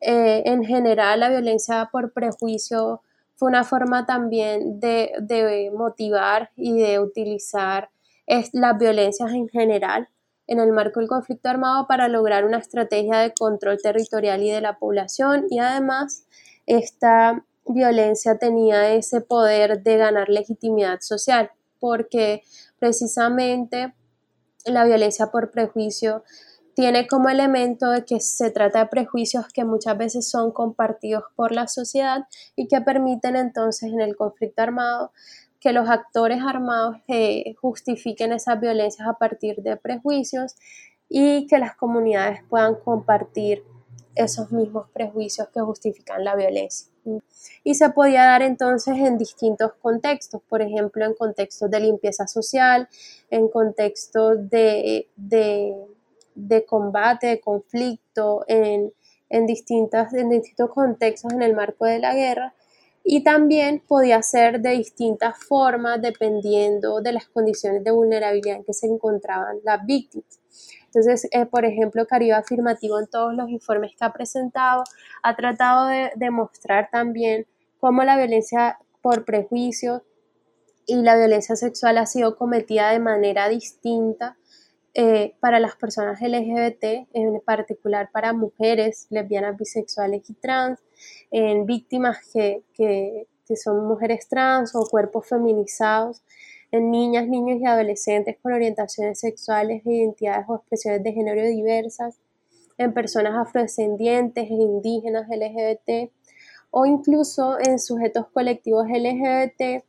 eh, 0.00 0.42
en 0.46 0.64
general 0.64 1.20
la 1.20 1.30
violencia 1.30 1.88
por 1.90 2.12
prejuicio 2.12 3.00
fue 3.36 3.48
una 3.48 3.64
forma 3.64 4.06
también 4.06 4.78
de, 4.78 5.70
motivar 5.74 6.50
y 6.56 6.78
de 6.78 7.00
utilizar 7.00 7.90
las 8.26 8.78
violencias 8.78 9.32
en 9.32 9.48
general 9.48 10.08
en 10.46 10.60
el 10.60 10.72
marco 10.72 11.00
del 11.00 11.08
conflicto 11.08 11.48
armado 11.48 11.86
para 11.86 12.08
lograr 12.08 12.44
una 12.44 12.58
estrategia 12.58 13.18
de 13.18 13.32
control 13.32 13.78
territorial 13.82 14.42
y 14.42 14.50
de 14.50 14.60
la 14.60 14.78
población. 14.78 15.46
Y 15.50 15.58
además 15.58 16.26
esta 16.66 17.44
violencia 17.66 18.38
tenía 18.38 18.94
ese 18.94 19.20
poder 19.20 19.82
de 19.82 19.96
ganar 19.96 20.28
legitimidad 20.28 21.00
social 21.00 21.50
porque 21.80 22.42
precisamente 22.78 23.94
la 24.64 24.84
violencia 24.84 25.26
por 25.26 25.50
prejuicio 25.50 26.24
tiene 26.74 27.06
como 27.06 27.28
elemento 27.28 27.90
de 27.90 28.04
que 28.04 28.20
se 28.20 28.50
trata 28.50 28.80
de 28.80 28.86
prejuicios 28.86 29.46
que 29.52 29.64
muchas 29.64 29.96
veces 29.96 30.28
son 30.28 30.50
compartidos 30.50 31.24
por 31.36 31.52
la 31.52 31.68
sociedad 31.68 32.24
y 32.56 32.66
que 32.66 32.80
permiten 32.80 33.36
entonces 33.36 33.92
en 33.92 34.00
el 34.00 34.16
conflicto 34.16 34.62
armado 34.62 35.12
que 35.64 35.72
los 35.72 35.88
actores 35.88 36.42
armados 36.46 36.98
eh, 37.08 37.54
justifiquen 37.58 38.34
esas 38.34 38.60
violencias 38.60 39.08
a 39.08 39.14
partir 39.14 39.62
de 39.62 39.78
prejuicios 39.78 40.56
y 41.08 41.46
que 41.46 41.56
las 41.56 41.74
comunidades 41.74 42.42
puedan 42.50 42.74
compartir 42.74 43.64
esos 44.14 44.52
mismos 44.52 44.90
prejuicios 44.92 45.48
que 45.48 45.62
justifican 45.62 46.22
la 46.22 46.36
violencia. 46.36 46.92
Y 47.62 47.76
se 47.76 47.88
podía 47.88 48.24
dar 48.24 48.42
entonces 48.42 48.98
en 48.98 49.16
distintos 49.16 49.72
contextos, 49.80 50.42
por 50.46 50.60
ejemplo, 50.60 51.02
en 51.06 51.14
contextos 51.14 51.70
de 51.70 51.80
limpieza 51.80 52.26
social, 52.26 52.86
en 53.30 53.48
contextos 53.48 54.50
de, 54.50 55.08
de, 55.16 56.66
combate, 56.66 57.28
de 57.28 57.40
conflicto, 57.40 58.44
en, 58.48 58.92
en, 59.30 59.46
distintas, 59.46 60.12
en 60.12 60.28
distintos 60.28 60.68
contextos 60.68 61.32
en 61.32 61.40
el 61.40 61.54
marco 61.54 61.86
de 61.86 62.00
la 62.00 62.14
guerra. 62.14 62.54
Y 63.04 63.22
también 63.22 63.82
podía 63.86 64.22
ser 64.22 64.60
de 64.60 64.70
distintas 64.70 65.38
formas 65.38 66.00
dependiendo 66.00 67.02
de 67.02 67.12
las 67.12 67.28
condiciones 67.28 67.84
de 67.84 67.90
vulnerabilidad 67.90 68.56
en 68.56 68.64
que 68.64 68.72
se 68.72 68.86
encontraban 68.86 69.58
las 69.62 69.84
víctimas. 69.84 70.40
Entonces, 70.86 71.28
eh, 71.32 71.44
por 71.44 71.64
ejemplo, 71.64 72.06
Caribe 72.06 72.32
Afirmativo 72.32 72.98
en 72.98 73.06
todos 73.08 73.34
los 73.34 73.50
informes 73.50 73.92
que 73.96 74.04
ha 74.04 74.12
presentado 74.12 74.84
ha 75.22 75.36
tratado 75.36 75.88
de 75.88 76.12
demostrar 76.16 76.88
también 76.90 77.46
cómo 77.78 78.04
la 78.04 78.16
violencia 78.16 78.78
por 79.02 79.24
prejuicio 79.24 80.02
y 80.86 80.96
la 80.96 81.16
violencia 81.16 81.56
sexual 81.56 81.98
ha 81.98 82.06
sido 82.06 82.36
cometida 82.36 82.90
de 82.90 83.00
manera 83.00 83.48
distinta 83.48 84.36
eh, 84.94 85.34
para 85.40 85.58
las 85.58 85.74
personas 85.74 86.20
LGBT, 86.20 87.08
en 87.12 87.40
particular 87.44 88.10
para 88.12 88.32
mujeres 88.32 89.08
lesbianas, 89.10 89.56
bisexuales 89.56 90.30
y 90.30 90.34
trans, 90.34 90.78
en 91.30 91.66
víctimas 91.66 92.18
que, 92.32 92.62
que 92.76 93.56
son 93.56 93.86
mujeres 93.86 94.28
trans 94.28 94.74
o 94.74 94.86
cuerpos 94.86 95.28
feminizados 95.28 96.22
en 96.70 96.90
niñas, 96.90 97.28
niños 97.28 97.60
y 97.60 97.66
adolescentes 97.66 98.36
con 98.42 98.52
orientaciones 98.52 99.20
sexuales, 99.20 99.82
identidades 99.84 100.46
o 100.48 100.56
expresiones 100.56 101.04
de 101.04 101.12
género 101.12 101.42
diversas, 101.42 102.18
en 102.78 102.92
personas 102.92 103.34
afrodescendientes 103.36 104.50
e 104.50 104.54
indígenas 104.54 105.28
LGBT 105.28 106.10
o 106.70 106.86
incluso 106.86 107.58
en 107.60 107.78
sujetos 107.78 108.26
colectivos 108.32 108.88
LGBT, 108.88 109.84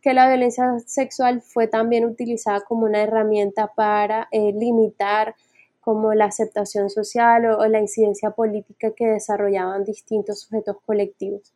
que 0.00 0.14
la 0.14 0.28
violencia 0.28 0.78
sexual 0.86 1.42
fue 1.42 1.66
también 1.66 2.06
utilizada 2.06 2.62
como 2.62 2.86
una 2.86 3.02
herramienta 3.02 3.66
para 3.74 4.26
eh, 4.32 4.52
limitar 4.54 5.34
como 5.80 6.14
la 6.14 6.26
aceptación 6.26 6.90
social 6.90 7.46
o, 7.46 7.66
la 7.66 7.80
incidencia 7.80 8.30
política 8.30 8.92
que 8.92 9.06
desarrollaban 9.06 9.84
distintos 9.84 10.42
sujetos 10.42 10.76
colectivos. 10.84 11.54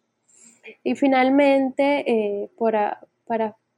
Y 0.83 0.95
finalmente, 0.95 2.11
eh, 2.11 2.50
para 2.59 3.00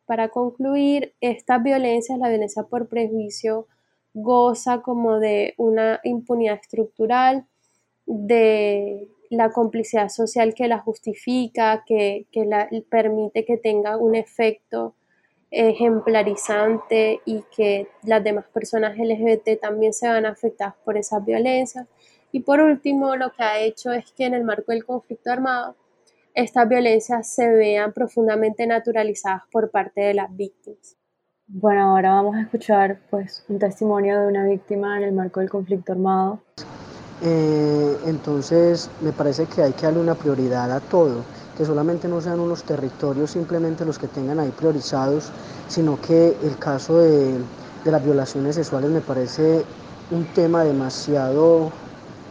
para 0.06 0.28
concluir, 0.28 1.14
esta 1.20 1.58
violencia, 1.58 2.16
la 2.16 2.28
violencia 2.28 2.62
por 2.62 2.88
prejuicio, 2.88 3.66
goza 4.14 4.80
como 4.80 5.18
de 5.18 5.54
una 5.58 6.00
impunidad 6.04 6.58
estructural, 6.62 7.46
de 8.06 9.08
la 9.30 9.50
complicidad 9.50 10.08
social 10.08 10.54
que 10.54 10.68
la 10.68 10.78
justifica, 10.78 11.84
que, 11.84 12.26
la 12.32 12.68
permite 12.88 13.44
que 13.44 13.56
tenga 13.56 13.96
un 13.96 14.14
efecto 14.14 14.94
ejemplarizante 15.50 17.20
y 17.24 17.44
que 17.54 17.88
las 18.02 18.22
demás 18.22 18.44
personas 18.52 18.96
LGBT 18.96 19.60
también 19.60 19.92
se 19.92 20.08
van 20.08 20.26
afectadas 20.26 20.74
por 20.84 20.96
esas 20.96 21.24
violencias. 21.24 21.86
Y 22.32 22.40
por 22.40 22.60
último, 22.60 23.16
lo 23.16 23.32
que 23.32 23.42
ha 23.42 23.60
hecho 23.60 23.92
es 23.92 24.10
que 24.12 24.26
en 24.26 24.34
el 24.34 24.44
marco 24.44 24.72
del 24.72 24.84
conflicto 24.84 25.30
armado 25.30 25.76
estas 26.34 26.68
violencias 26.68 27.34
se 27.34 27.48
vean 27.48 27.92
profundamente 27.92 28.66
naturalizadas 28.66 29.42
por 29.50 29.70
parte 29.70 30.02
de 30.02 30.14
las 30.14 30.36
víctimas. 30.36 30.96
Bueno, 31.48 31.92
ahora 31.92 32.10
vamos 32.10 32.36
a 32.36 32.42
escuchar 32.42 32.98
pues 33.08 33.44
un 33.48 33.58
testimonio 33.58 34.20
de 34.20 34.26
una 34.26 34.44
víctima 34.44 34.98
en 34.98 35.04
el 35.04 35.12
marco 35.12 35.40
del 35.40 35.48
conflicto 35.48 35.92
armado. 35.92 36.40
Eh, 37.22 37.96
entonces 38.04 38.90
me 39.00 39.12
parece 39.12 39.46
que 39.46 39.62
hay 39.62 39.72
que 39.72 39.86
darle 39.86 40.00
una 40.00 40.14
prioridad 40.14 40.70
a 40.70 40.80
todo, 40.80 41.24
que 41.56 41.64
solamente 41.64 42.06
no 42.06 42.20
sean 42.20 42.40
unos 42.40 42.62
territorios 42.64 43.30
simplemente 43.30 43.84
los 43.84 43.98
que 43.98 44.08
tengan 44.08 44.38
ahí 44.40 44.50
priorizados, 44.50 45.30
sino 45.68 46.00
que 46.00 46.36
el 46.42 46.58
caso 46.58 46.98
de, 46.98 47.38
de 47.84 47.90
las 47.90 48.04
violaciones 48.04 48.56
sexuales 48.56 48.90
me 48.90 49.00
parece 49.00 49.64
un 50.10 50.24
tema 50.34 50.64
demasiado 50.64 51.72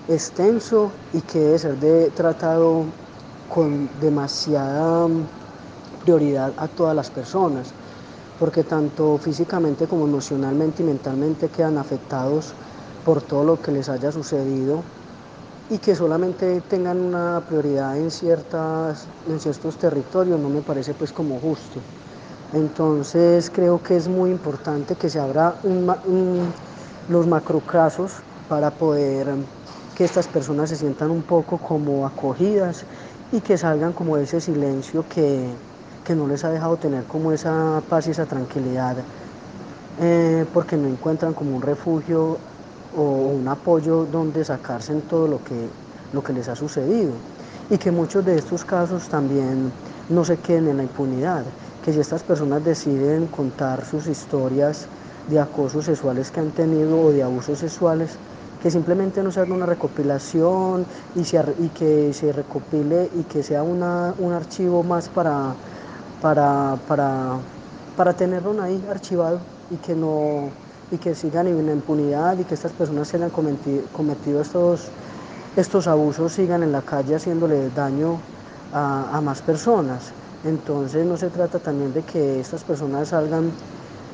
extenso 0.07 0.91
y 1.13 1.21
que 1.21 1.39
debe 1.39 1.59
ser 1.59 2.11
tratado 2.11 2.85
con 3.53 3.89
demasiada 3.99 5.07
mm, 5.07 5.27
prioridad 6.03 6.53
a 6.57 6.67
todas 6.67 6.95
las 6.95 7.09
personas, 7.09 7.73
porque 8.39 8.63
tanto 8.63 9.17
físicamente 9.17 9.87
como 9.87 10.05
emocionalmente 10.05 10.83
y 10.83 10.85
mentalmente 10.85 11.49
quedan 11.49 11.77
afectados 11.77 12.53
por 13.03 13.21
todo 13.21 13.43
lo 13.43 13.61
que 13.61 13.71
les 13.71 13.89
haya 13.89 14.11
sucedido 14.11 14.83
y 15.69 15.77
que 15.79 15.95
solamente 15.95 16.61
tengan 16.61 16.99
una 16.99 17.41
prioridad 17.47 17.97
en, 17.97 18.11
ciertas, 18.11 19.07
en 19.27 19.39
ciertos 19.39 19.77
territorios 19.77 20.39
no 20.39 20.49
me 20.49 20.61
parece 20.61 20.93
pues 20.93 21.11
como 21.11 21.39
justo. 21.39 21.81
Entonces 22.53 23.49
creo 23.49 23.81
que 23.81 23.95
es 23.95 24.07
muy 24.07 24.29
importante 24.29 24.95
que 24.95 25.09
se 25.09 25.19
abra 25.19 25.55
los 27.09 27.27
macrocasos 27.27 28.11
para 28.47 28.69
poder 28.71 29.27
que 29.95 30.03
estas 30.03 30.27
personas 30.27 30.69
se 30.69 30.75
sientan 30.75 31.09
un 31.09 31.23
poco 31.23 31.57
como 31.57 32.05
acogidas 32.05 32.85
y 33.31 33.41
que 33.41 33.57
salgan 33.57 33.93
como 33.93 34.17
ese 34.17 34.39
silencio 34.39 35.03
que, 35.09 35.55
no 36.15 36.27
les 36.27 36.43
ha 36.45 36.51
dejado 36.51 36.77
tener 36.77 37.03
como 37.05 37.31
esa 37.31 37.81
paz 37.89 38.07
y 38.07 38.11
esa 38.11 38.25
tranquilidad, 38.27 38.97
eh, 39.99 40.45
porque 40.53 40.77
no 40.77 40.87
encuentran 40.87 41.33
como 41.33 41.55
un 41.55 41.61
refugio 41.61 42.37
o 42.97 43.01
un 43.01 43.47
apoyo 43.47 44.05
donde 44.05 44.43
sacarse 44.43 44.93
en 44.93 45.01
todo 45.01 45.27
lo 45.27 45.43
que, 45.43 45.67
lo 46.13 46.23
que 46.23 46.33
les 46.33 46.47
ha 46.47 46.55
sucedido. 46.55 47.11
Y 47.69 47.77
que 47.77 47.91
muchos 47.91 48.23
de 48.25 48.35
estos 48.35 48.63
casos 48.63 49.07
también 49.09 49.71
no 50.09 50.23
se 50.23 50.37
queden 50.37 50.67
en 50.67 50.77
la 50.77 50.83
impunidad, 50.83 51.43
que 51.83 51.93
si 51.93 51.99
estas 51.99 52.23
personas 52.23 52.63
deciden 52.63 53.27
contar 53.27 53.83
sus 53.85 54.07
historias 54.07 54.87
de 55.29 55.39
acosos 55.39 55.85
sexuales 55.85 56.31
que 56.31 56.39
han 56.39 56.51
tenido 56.51 56.99
o 57.01 57.11
de 57.11 57.23
abusos 57.23 57.59
sexuales, 57.59 58.11
que 58.61 58.71
simplemente 58.71 59.21
no 59.21 59.31
se 59.31 59.39
haga 59.39 59.53
una 59.53 59.65
recopilación 59.65 60.85
y, 61.15 61.21
y 61.21 61.69
que 61.69 62.13
se 62.13 62.31
recopile 62.31 63.09
y 63.15 63.23
que 63.23 63.43
sea 63.43 63.61
un 63.63 63.83
archivo 63.83 64.83
más 64.83 65.09
para, 65.09 65.53
para, 66.21 66.75
para, 67.95 68.13
tenerlo 68.13 68.59
ahí 68.61 68.83
archivado 68.89 69.39
y 69.69 69.75
que 69.77 69.95
no 69.95 70.49
y 70.91 70.97
que 70.97 71.15
sigan 71.15 71.47
en 71.47 71.69
impunidad 71.69 72.37
y 72.37 72.43
que 72.43 72.53
estas 72.53 72.71
personas 72.71 73.09
que 73.09 73.17
hayan 73.17 73.29
cometido, 73.29 74.41
estos, 74.41 74.87
estos 75.55 75.87
abusos 75.87 76.33
sigan 76.33 76.63
en 76.63 76.71
la 76.71 76.81
calle 76.81 77.15
haciéndole 77.15 77.69
daño 77.71 78.19
a, 78.73 79.17
a 79.17 79.21
más 79.21 79.41
personas. 79.41 80.11
Entonces 80.43 81.05
no 81.05 81.17
se 81.17 81.29
trata 81.29 81.59
también 81.59 81.93
de 81.93 82.03
que 82.03 82.39
estas 82.39 82.63
personas 82.63 83.09
salgan 83.09 83.51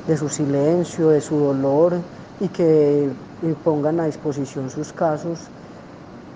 de 0.06 0.16
su 0.16 0.28
silencio, 0.28 1.10
de 1.10 1.20
su 1.20 1.36
dolor 1.36 1.94
y 2.40 2.48
que 2.48 3.10
pongan 3.64 4.00
a 4.00 4.06
disposición 4.06 4.70
sus 4.70 4.92
casos 4.92 5.38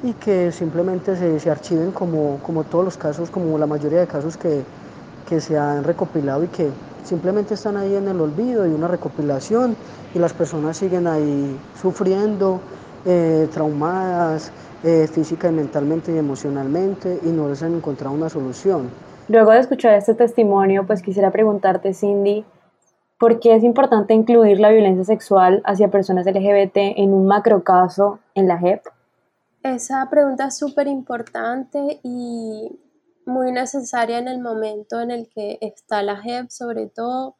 y 0.02 0.12
que 0.12 0.52
simplemente 0.52 1.16
se, 1.40 1.50
archiven 1.50 1.90
como, 1.92 2.38
como, 2.42 2.64
todos 2.64 2.84
los 2.84 2.96
casos, 2.96 3.30
como 3.30 3.58
la 3.58 3.66
mayoría 3.66 4.00
de 4.00 4.06
casos 4.06 4.36
que, 4.36 4.62
que 5.28 5.40
se 5.40 5.58
han 5.58 5.84
recopilado 5.84 6.44
y 6.44 6.48
que 6.48 6.70
simplemente 7.06 7.54
están 7.54 7.76
ahí 7.76 7.94
en 7.94 8.08
el 8.08 8.20
olvido 8.20 8.66
y 8.66 8.70
una 8.70 8.88
recopilación 8.88 9.76
y 10.14 10.18
las 10.18 10.32
personas 10.32 10.76
siguen 10.76 11.06
ahí 11.06 11.56
sufriendo 11.80 12.60
eh, 13.04 13.48
traumadas 13.52 14.50
eh, 14.82 15.06
física 15.06 15.48
y 15.48 15.52
mentalmente 15.52 16.12
y 16.12 16.18
emocionalmente 16.18 17.20
y 17.22 17.28
no 17.28 17.48
les 17.48 17.62
han 17.62 17.74
encontrado 17.74 18.14
una 18.14 18.28
solución. 18.28 18.90
Luego 19.28 19.52
de 19.52 19.60
escuchar 19.60 19.94
este 19.94 20.14
testimonio, 20.14 20.86
pues 20.86 21.02
quisiera 21.02 21.30
preguntarte, 21.30 21.94
Cindy, 21.94 22.44
¿por 23.18 23.40
qué 23.40 23.54
es 23.54 23.64
importante 23.64 24.14
incluir 24.14 24.60
la 24.60 24.70
violencia 24.70 25.04
sexual 25.04 25.62
hacia 25.64 25.88
personas 25.88 26.26
LGBT 26.26 26.76
en 26.96 27.12
un 27.12 27.26
macrocaso 27.26 28.18
en 28.34 28.48
la 28.48 28.58
JEP? 28.58 28.82
Esa 29.62 30.08
pregunta 30.10 30.46
es 30.46 30.56
súper 30.56 30.86
importante 30.86 31.98
y 32.04 32.78
muy 33.26 33.52
necesaria 33.52 34.18
en 34.18 34.28
el 34.28 34.40
momento 34.40 35.00
en 35.00 35.10
el 35.10 35.28
que 35.28 35.58
está 35.60 36.02
la 36.02 36.16
JEP, 36.16 36.48
sobre 36.50 36.86
todo. 36.86 37.36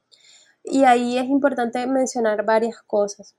Y 0.65 0.85
ahí 0.85 1.17
es 1.17 1.27
importante 1.27 1.87
mencionar 1.87 2.45
varias 2.45 2.83
cosas. 2.83 3.35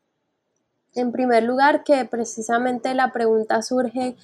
En 0.95 1.11
primer 1.11 1.43
lugar, 1.43 1.83
que 1.83 2.05
precisamente 2.05 2.93
la 2.93 3.11
pregunta 3.11 3.61
surge 3.61 4.15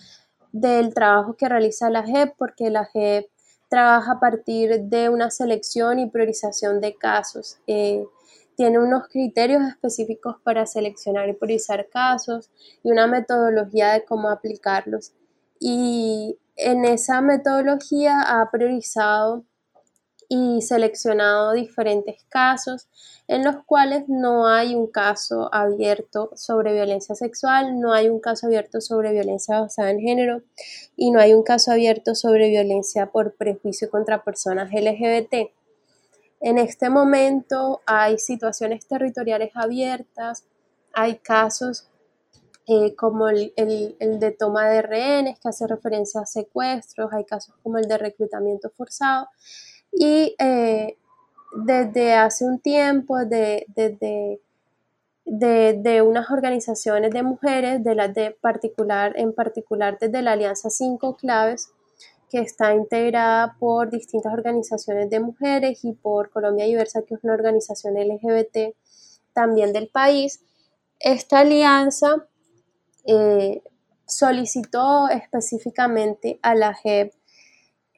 del 0.51 0.93
trabajo 0.93 1.35
que 1.35 1.49
realiza 1.49 1.89
la 1.89 2.03
JEP, 2.03 2.33
porque 2.37 2.69
la 2.69 2.85
JEP 2.85 3.27
trabaja 3.69 4.13
a 4.13 4.19
partir 4.19 4.81
de 4.83 5.09
una 5.09 5.29
selección 5.29 5.99
y 5.99 6.09
priorización 6.09 6.79
de 6.79 6.95
casos. 6.95 7.57
Eh, 7.67 8.05
tiene 8.55 8.79
unos 8.79 9.07
criterios 9.07 9.63
específicos 9.63 10.35
para 10.43 10.65
seleccionar 10.65 11.27
y 11.27 11.33
priorizar 11.33 11.89
casos 11.89 12.51
y 12.83 12.91
una 12.91 13.07
metodología 13.07 13.93
de 13.93 14.05
cómo 14.05 14.29
aplicarlos. 14.29 15.13
Y 15.59 16.37
en 16.55 16.85
esa 16.85 17.21
metodología 17.21 18.21
ha 18.21 18.49
priorizado 18.51 19.45
y 20.29 20.61
seleccionado 20.61 21.53
diferentes 21.53 22.23
casos 22.29 22.87
en 23.27 23.43
los 23.43 23.57
cuales 23.65 24.05
no 24.07 24.47
hay 24.47 24.73
un 24.73 24.87
caso 24.87 25.53
abierto 25.53 26.31
sobre 26.35 26.73
violencia 26.73 27.15
sexual, 27.15 27.79
no 27.79 27.93
hay 27.93 28.09
un 28.09 28.19
caso 28.19 28.47
abierto 28.47 28.81
sobre 28.81 29.11
violencia 29.11 29.61
basada 29.61 29.91
en 29.91 29.99
género 29.99 30.41
y 30.95 31.11
no 31.11 31.19
hay 31.19 31.33
un 31.33 31.43
caso 31.43 31.71
abierto 31.71 32.15
sobre 32.15 32.49
violencia 32.49 33.11
por 33.11 33.35
prejuicio 33.35 33.89
contra 33.89 34.23
personas 34.23 34.71
LGBT. 34.71 35.51
En 36.41 36.57
este 36.57 36.89
momento 36.89 37.81
hay 37.85 38.17
situaciones 38.17 38.87
territoriales 38.87 39.51
abiertas, 39.53 40.45
hay 40.93 41.15
casos 41.15 41.89
eh, 42.67 42.95
como 42.95 43.27
el, 43.27 43.53
de 43.57 44.31
toma 44.31 44.69
de 44.69 44.81
rehenes, 44.81 45.39
que 45.39 45.49
hace 45.49 45.67
referencia 45.67 46.21
a 46.21 46.25
secuestros, 46.25 47.11
hay 47.11 47.25
casos 47.25 47.55
como 47.61 47.77
el 47.77 47.87
de 47.87 47.97
reclutamiento 47.97 48.69
forzado. 48.69 49.27
Y 49.91 50.35
eh, 50.39 50.97
desde 51.55 52.13
hace 52.13 52.45
un 52.45 52.59
tiempo, 52.59 53.25
de, 53.25 53.65
desde 53.75 54.39
de, 55.25 56.01
unas 56.01 56.29
organizaciones 56.31 57.11
de 57.11 57.23
mujeres, 57.23 57.83
de 57.83 57.95
las 57.95 58.13
de 58.13 58.31
particular, 58.31 59.13
en 59.15 59.33
particular 59.33 59.97
desde 59.99 60.21
la 60.21 60.33
Alianza 60.33 60.69
5 60.69 61.15
Claves, 61.17 61.71
que 62.29 62.39
está 62.39 62.73
integrada 62.73 63.55
por 63.59 63.91
distintas 63.91 64.33
organizaciones 64.33 65.09
de 65.09 65.19
mujeres 65.19 65.83
y 65.83 65.93
por 65.93 66.29
Colombia 66.31 66.65
Diversa, 66.65 67.03
que 67.03 67.15
es 67.15 67.23
una 67.23 67.33
organización 67.33 67.93
LGBT 67.95 68.75
también 69.33 69.71
del 69.71 69.87
país. 69.87 70.41
Esta 70.99 71.39
alianza 71.39 72.25
eh, 73.05 73.61
solicitó 74.05 75.09
específicamente 75.09 76.39
a 76.41 76.55
la 76.55 76.73
JEP 76.73 77.13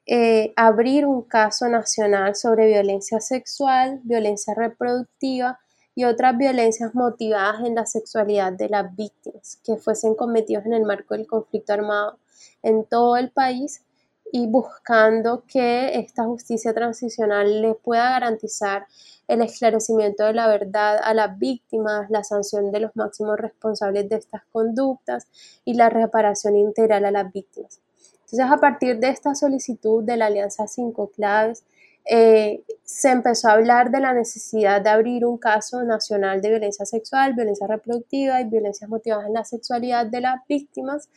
eh, 0.07 0.53
abrir 0.55 1.05
un 1.05 1.23
caso 1.23 1.67
nacional 1.67 2.35
sobre 2.35 2.67
violencia 2.67 3.19
sexual, 3.19 4.01
violencia 4.03 4.53
reproductiva 4.53 5.59
y 5.95 6.03
otras 6.03 6.37
violencias 6.37 6.93
motivadas 6.93 7.65
en 7.65 7.75
la 7.75 7.85
sexualidad 7.85 8.53
de 8.53 8.69
las 8.69 8.95
víctimas 8.95 9.59
que 9.63 9.77
fuesen 9.77 10.13
cometidos 10.13 10.65
en 10.65 10.73
el 10.73 10.83
marco 10.83 11.15
del 11.15 11.25
conflicto 11.25 11.73
armado 11.73 12.19
en 12.61 12.83
todo 12.85 13.17
el 13.17 13.31
país 13.31 13.84
y 14.31 14.47
buscando 14.47 15.43
que 15.47 15.97
esta 15.99 16.25
justicia 16.25 16.73
transicional 16.73 17.61
le 17.61 17.75
pueda 17.75 18.09
garantizar 18.09 18.85
el 19.27 19.41
esclarecimiento 19.41 20.25
de 20.25 20.33
la 20.33 20.47
verdad 20.47 20.99
a 21.03 21.13
las 21.13 21.37
víctimas, 21.37 22.09
la 22.09 22.23
sanción 22.23 22.71
de 22.71 22.81
los 22.81 22.95
máximos 22.95 23.39
responsables 23.39 24.07
de 24.09 24.17
estas 24.17 24.43
conductas 24.51 25.27
y 25.63 25.73
la 25.73 25.89
reparación 25.89 26.55
integral 26.55 27.05
a 27.05 27.11
las 27.11 27.31
víctimas. 27.31 27.79
Entonces, 28.25 28.51
a 28.51 28.57
partir 28.57 28.99
de 28.99 29.09
esta 29.09 29.35
solicitud 29.35 30.03
de 30.03 30.17
la 30.17 30.27
Alianza 30.27 30.67
5 30.67 31.11
Claves, 31.15 31.63
eh, 32.07 32.63
se 32.83 33.09
empezó 33.09 33.49
a 33.49 33.53
hablar 33.53 33.89
de 33.89 33.99
la 33.99 34.13
necesidad 34.13 34.81
de 34.81 34.89
abrir 34.89 35.25
un 35.25 35.39
caso 35.39 35.83
nacional 35.83 36.39
de 36.41 36.49
violencia 36.49 36.85
sexual, 36.85 37.33
violencia 37.33 37.65
reproductiva 37.65 38.41
y 38.41 38.45
violencias 38.45 38.89
motivadas 38.89 39.25
en 39.25 39.33
la 39.33 39.43
sexualidad 39.43 40.05
de 40.05 40.21
las 40.21 40.41
víctimas 40.47 41.09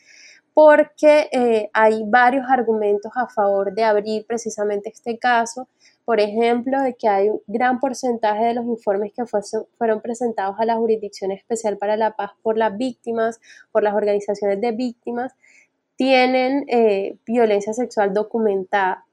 porque 0.58 1.28
eh, 1.30 1.70
hay 1.72 2.02
varios 2.04 2.44
argumentos 2.50 3.12
a 3.14 3.28
favor 3.28 3.72
de 3.72 3.84
abrir 3.84 4.26
precisamente 4.26 4.88
este 4.88 5.16
caso. 5.16 5.68
Por 6.04 6.18
ejemplo, 6.18 6.82
de 6.82 6.94
que 6.94 7.06
hay 7.06 7.28
un 7.28 7.40
gran 7.46 7.78
porcentaje 7.78 8.46
de 8.46 8.54
los 8.54 8.64
informes 8.64 9.12
que 9.14 9.22
fueron 9.78 10.00
presentados 10.00 10.56
a 10.58 10.64
la 10.64 10.74
Jurisdicción 10.74 11.30
Especial 11.30 11.78
para 11.78 11.96
la 11.96 12.16
Paz 12.16 12.32
por 12.42 12.58
las 12.58 12.76
víctimas, 12.76 13.38
por 13.70 13.84
las 13.84 13.94
organizaciones 13.94 14.60
de 14.60 14.72
víctimas, 14.72 15.32
tienen 15.94 16.64
eh, 16.66 17.18
violencia 17.24 17.72
sexual 17.72 18.12
documentada. 18.12 19.04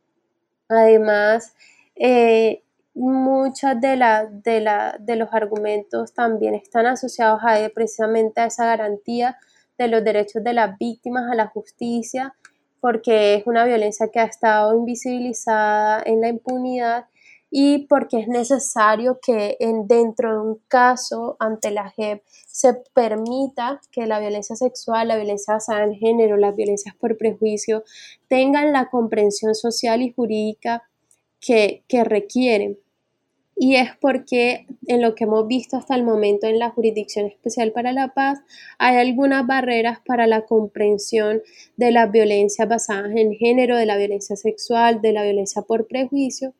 Además, 0.68 1.54
eh, 1.96 2.64
muchos 2.96 3.80
de, 3.80 3.98
de, 4.44 4.68
de 4.98 5.16
los 5.16 5.30
argumentos 5.32 6.12
también 6.16 6.56
están 6.56 6.88
asociados 6.88 7.42
a 7.44 7.70
precisamente 7.72 8.42
a 8.42 8.48
esa 8.48 8.66
garantía 8.66 9.38
de 9.78 9.88
los 9.88 10.04
derechos 10.04 10.44
de 10.44 10.54
las 10.54 10.78
víctimas 10.78 11.32
a 11.32 11.36
la 11.36 11.48
justicia, 11.48 12.36
porque 12.80 13.36
es 13.36 13.48
una 13.48 13.66
violencia 13.66 14.10
que 14.12 14.20
ha 14.20 14.26
estado 14.26 14.76
invisibilizada 14.76 16.04
en 16.06 16.22
la 16.22 16.30
impunidad 16.30 17.06
y 17.50 17.88
porque 17.88 18.20
es 18.20 18.28
necesario 18.28 19.20
que 19.22 19.58
en, 19.60 19.88
dentro 19.88 20.34
de 20.34 20.50
un 20.50 20.62
caso 20.68 21.38
ante 21.40 21.72
la 21.72 21.90
JEP 21.90 22.22
se 22.48 22.74
permita 22.94 23.80
que 23.92 24.06
la 24.08 24.20
violencia 24.20 24.56
sexual, 24.56 25.08
la 25.08 25.16
violencia 25.16 25.54
basada 25.54 25.86
en 25.86 25.96
género, 25.96 26.38
las 26.38 26.56
violencias 26.56 26.96
por 26.96 27.18
prejuicio 27.18 27.84
tengan 28.28 28.74
la 28.74 28.90
comprensión 28.90 29.56
social 29.56 30.02
y 30.02 30.12
jurídica 30.12 30.84
que, 31.40 31.84
que 31.88 32.04
requieren 32.04 32.78
y 33.56 33.78
es 33.78 33.92
porque 34.02 34.68
en 34.88 35.02
lo 35.02 35.16
que 35.16 35.24
hemos 35.24 35.48
visto 35.48 35.78
hasta 35.78 35.96
el 35.96 36.04
momento 36.04 36.46
en 36.46 36.60
la 36.60 36.72
Jurisdicción 36.72 37.26
Especial 37.26 37.72
para 37.72 37.94
la 37.94 38.14
Paz 38.14 38.40
hay 38.78 38.98
algunas 38.98 39.48
barreras 39.48 40.00
para 40.06 40.28
la 40.28 40.42
comprensión 40.46 41.42
de 41.78 41.92
las 41.92 42.12
violencias 42.12 42.68
basadas 42.68 43.12
en 43.16 43.34
género, 43.34 43.78
de 43.78 43.86
la 43.86 43.96
violencia 43.96 44.36
sexual, 44.36 45.02
de 45.02 45.14
la 45.14 45.24
violencia 45.24 45.62
por 45.62 45.88
prejuicio, 45.88 46.54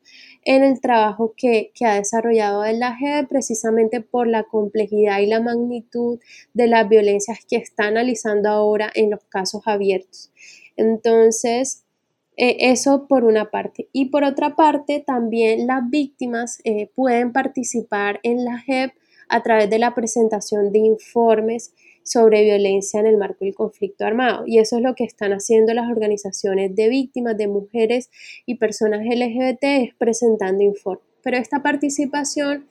en 0.44 0.64
el 0.64 0.80
trabajo 0.80 1.34
que, 1.36 1.70
que 1.74 1.84
ha 1.84 1.96
desarrollado 1.96 2.64
el 2.64 2.82
AGE 2.82 3.26
precisamente 3.28 4.00
por 4.00 4.26
la 4.26 4.44
complejidad 4.44 5.20
y 5.20 5.26
la 5.26 5.40
magnitud 5.40 6.18
de 6.54 6.66
las 6.66 6.88
violencias 6.88 7.40
que 7.46 7.56
está 7.56 7.84
analizando 7.84 8.48
ahora 8.48 8.90
en 8.94 9.10
los 9.10 9.22
casos 9.24 9.62
abiertos. 9.66 10.32
Entonces, 10.76 11.85
eh, 12.36 12.56
eso 12.60 13.06
por 13.06 13.24
una 13.24 13.50
parte. 13.50 13.88
Y 13.92 14.06
por 14.06 14.24
otra 14.24 14.56
parte, 14.56 15.00
también 15.00 15.66
las 15.66 15.88
víctimas 15.88 16.58
eh, 16.64 16.90
pueden 16.94 17.32
participar 17.32 18.20
en 18.22 18.44
la 18.44 18.58
JEP 18.58 18.92
a 19.28 19.42
través 19.42 19.70
de 19.70 19.78
la 19.78 19.94
presentación 19.94 20.70
de 20.72 20.80
informes 20.80 21.72
sobre 22.02 22.44
violencia 22.44 23.00
en 23.00 23.06
el 23.06 23.16
marco 23.16 23.44
del 23.44 23.54
conflicto 23.54 24.04
armado. 24.04 24.44
Y 24.46 24.58
eso 24.58 24.76
es 24.76 24.82
lo 24.82 24.94
que 24.94 25.04
están 25.04 25.32
haciendo 25.32 25.74
las 25.74 25.90
organizaciones 25.90 26.74
de 26.76 26.88
víctimas, 26.88 27.36
de 27.36 27.48
mujeres 27.48 28.10
y 28.46 28.56
personas 28.56 29.00
LGBT, 29.04 29.62
es 29.62 29.94
presentando 29.94 30.62
informes. 30.62 31.04
Pero 31.22 31.38
esta 31.38 31.62
participación 31.62 32.66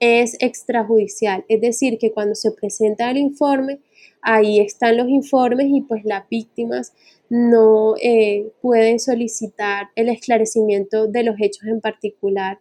es 0.00 0.36
extrajudicial, 0.40 1.44
es 1.48 1.60
decir, 1.60 1.98
que 1.98 2.10
cuando 2.10 2.34
se 2.34 2.50
presenta 2.50 3.10
el 3.10 3.16
informe, 3.16 3.78
ahí 4.20 4.58
están 4.58 4.96
los 4.96 5.08
informes 5.08 5.68
y 5.70 5.82
pues 5.82 6.04
las 6.04 6.28
víctimas 6.28 6.92
no 7.34 7.96
eh, 8.00 8.52
pueden 8.62 9.00
solicitar 9.00 9.88
el 9.96 10.08
esclarecimiento 10.08 11.08
de 11.08 11.24
los 11.24 11.34
hechos 11.40 11.64
en 11.64 11.80
particular 11.80 12.60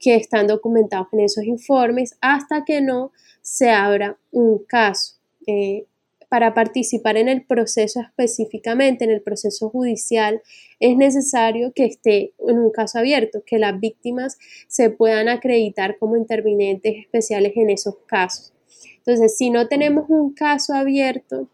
que 0.00 0.14
están 0.14 0.46
documentados 0.46 1.08
en 1.12 1.20
esos 1.20 1.44
informes 1.44 2.16
hasta 2.22 2.64
que 2.64 2.80
no 2.80 3.12
se 3.42 3.68
abra 3.68 4.16
un 4.32 4.64
caso. 4.64 5.16
Eh, 5.46 5.84
para 6.30 6.54
participar 6.54 7.18
en 7.18 7.28
el 7.28 7.44
proceso 7.44 8.00
específicamente, 8.00 9.04
en 9.04 9.10
el 9.10 9.20
proceso 9.20 9.68
judicial, 9.68 10.40
es 10.80 10.96
necesario 10.96 11.74
que 11.74 11.84
esté 11.84 12.32
en 12.48 12.58
un 12.58 12.70
caso 12.70 12.98
abierto, 12.98 13.42
que 13.44 13.58
las 13.58 13.78
víctimas 13.78 14.38
se 14.68 14.88
puedan 14.88 15.28
acreditar 15.28 15.98
como 15.98 16.16
intervinientes 16.16 16.94
especiales 16.96 17.52
en 17.56 17.68
esos 17.68 17.96
casos. 18.06 18.54
Entonces, 18.96 19.36
si 19.36 19.50
no 19.50 19.68
tenemos 19.68 20.06
un 20.08 20.32
caso 20.32 20.72
abierto 20.72 21.50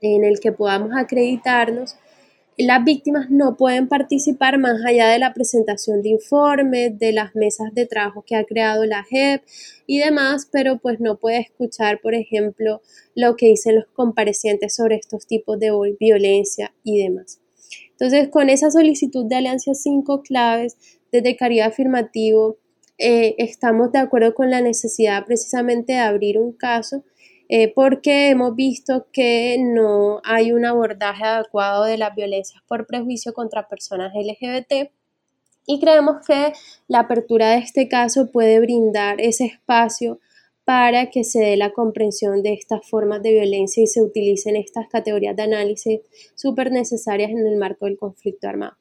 en 0.00 0.24
el 0.24 0.40
que 0.40 0.52
podamos 0.52 0.90
acreditarnos, 0.96 1.96
las 2.66 2.84
víctimas 2.84 3.30
no 3.30 3.56
pueden 3.56 3.88
participar 3.88 4.58
más 4.58 4.84
allá 4.84 5.08
de 5.08 5.18
la 5.18 5.32
presentación 5.32 6.02
de 6.02 6.10
informes, 6.10 6.98
de 6.98 7.12
las 7.12 7.34
mesas 7.34 7.72
de 7.72 7.86
trabajo 7.86 8.22
que 8.26 8.36
ha 8.36 8.44
creado 8.44 8.84
la 8.84 9.02
JEP 9.04 9.42
y 9.86 9.98
demás, 9.98 10.48
pero 10.50 10.78
pues 10.78 11.00
no 11.00 11.18
puede 11.18 11.38
escuchar, 11.38 12.00
por 12.02 12.14
ejemplo, 12.14 12.82
lo 13.14 13.36
que 13.36 13.46
dicen 13.46 13.76
los 13.76 13.86
comparecientes 13.94 14.74
sobre 14.74 14.96
estos 14.96 15.26
tipos 15.26 15.58
de 15.58 15.70
violencia 15.98 16.74
y 16.84 17.02
demás. 17.02 17.40
Entonces, 17.92 18.28
con 18.28 18.50
esa 18.50 18.70
solicitud 18.70 19.26
de 19.26 19.36
alianza 19.36 19.74
cinco 19.74 20.22
claves 20.22 20.76
desde 21.12 21.36
Caribe 21.36 21.62
Afirmativo, 21.62 22.58
eh, 22.98 23.34
estamos 23.38 23.92
de 23.92 23.98
acuerdo 23.98 24.34
con 24.34 24.50
la 24.50 24.60
necesidad 24.60 25.24
precisamente 25.24 25.94
de 25.94 25.98
abrir 26.00 26.38
un 26.38 26.52
caso 26.52 27.04
eh, 27.52 27.72
porque 27.74 28.30
hemos 28.30 28.54
visto 28.54 29.08
que 29.12 29.58
no 29.58 30.20
hay 30.22 30.52
un 30.52 30.64
abordaje 30.64 31.24
adecuado 31.24 31.82
de 31.82 31.98
las 31.98 32.14
violencias 32.14 32.62
por 32.68 32.86
prejuicio 32.86 33.32
contra 33.32 33.66
personas 33.66 34.12
LGBT 34.14 34.92
y 35.66 35.80
creemos 35.80 36.24
que 36.24 36.52
la 36.86 37.00
apertura 37.00 37.50
de 37.50 37.58
este 37.58 37.88
caso 37.88 38.30
puede 38.30 38.60
brindar 38.60 39.20
ese 39.20 39.46
espacio 39.46 40.20
para 40.64 41.10
que 41.10 41.24
se 41.24 41.40
dé 41.40 41.56
la 41.56 41.72
comprensión 41.72 42.44
de 42.44 42.52
estas 42.52 42.88
formas 42.88 43.20
de 43.20 43.32
violencia 43.32 43.82
y 43.82 43.88
se 43.88 44.00
utilicen 44.00 44.54
estas 44.54 44.86
categorías 44.86 45.34
de 45.34 45.42
análisis 45.42 46.02
súper 46.36 46.70
necesarias 46.70 47.32
en 47.32 47.44
el 47.44 47.56
marco 47.56 47.86
del 47.86 47.98
conflicto 47.98 48.46
armado. 48.46 48.76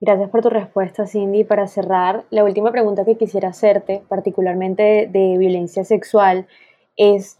Gracias 0.00 0.30
por 0.30 0.42
tu 0.42 0.48
respuesta, 0.48 1.08
Cindy. 1.08 1.42
Para 1.42 1.66
cerrar, 1.66 2.24
la 2.30 2.44
última 2.44 2.70
pregunta 2.70 3.04
que 3.04 3.16
quisiera 3.16 3.48
hacerte, 3.48 4.02
particularmente 4.08 5.08
de 5.10 5.38
violencia 5.38 5.84
sexual, 5.84 6.46
es 6.96 7.38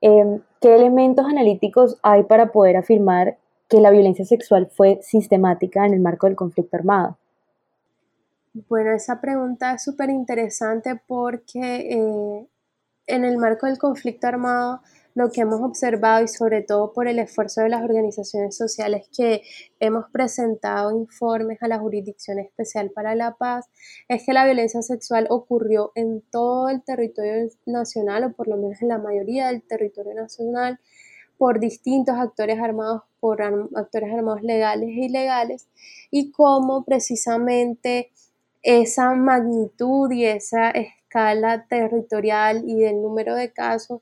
em, 0.00 0.40
¿qué 0.60 0.74
elementos 0.74 1.26
analíticos 1.26 1.98
hay 2.02 2.24
para 2.24 2.52
poder 2.52 2.76
afirmar 2.76 3.36
que 3.68 3.80
la 3.80 3.90
violencia 3.90 4.24
sexual 4.24 4.68
fue 4.70 5.00
sistemática 5.02 5.86
en 5.86 5.94
el 5.94 6.00
marco 6.00 6.26
del 6.26 6.36
conflicto 6.36 6.76
armado? 6.76 7.16
Bueno, 8.68 8.92
esa 8.92 9.20
pregunta 9.20 9.72
es 9.72 9.82
súper 9.82 10.10
interesante 10.10 11.00
porque 11.06 11.90
eh, 11.90 12.46
en 13.06 13.24
el 13.24 13.38
marco 13.38 13.66
del 13.66 13.78
conflicto 13.78 14.26
armado 14.26 14.82
lo 15.14 15.30
que 15.30 15.42
hemos 15.42 15.60
observado 15.60 16.24
y 16.24 16.28
sobre 16.28 16.62
todo 16.62 16.92
por 16.92 17.06
el 17.06 17.18
esfuerzo 17.18 17.60
de 17.60 17.68
las 17.68 17.82
organizaciones 17.82 18.56
sociales 18.56 19.08
que 19.16 19.42
hemos 19.80 20.10
presentado 20.10 20.90
informes 20.96 21.62
a 21.62 21.68
la 21.68 21.78
Jurisdicción 21.78 22.38
Especial 22.38 22.90
para 22.90 23.14
la 23.14 23.36
Paz 23.36 23.66
es 24.08 24.24
que 24.24 24.32
la 24.32 24.44
violencia 24.44 24.82
sexual 24.82 25.26
ocurrió 25.30 25.92
en 25.94 26.22
todo 26.30 26.68
el 26.68 26.82
territorio 26.82 27.48
nacional 27.66 28.24
o 28.24 28.32
por 28.32 28.48
lo 28.48 28.56
menos 28.56 28.80
en 28.80 28.88
la 28.88 28.98
mayoría 28.98 29.48
del 29.48 29.62
territorio 29.62 30.14
nacional 30.14 30.78
por 31.36 31.60
distintos 31.60 32.16
actores 32.16 32.60
armados, 32.60 33.02
por 33.20 33.42
actores 33.42 34.12
armados 34.12 34.42
legales 34.42 34.88
e 34.90 35.06
ilegales 35.06 35.68
y 36.10 36.30
cómo 36.30 36.84
precisamente 36.84 38.12
esa 38.62 39.14
magnitud 39.14 40.10
y 40.12 40.24
esa 40.24 40.70
escala 40.70 41.66
territorial 41.66 42.62
y 42.64 42.76
del 42.76 43.02
número 43.02 43.34
de 43.34 43.52
casos 43.52 44.00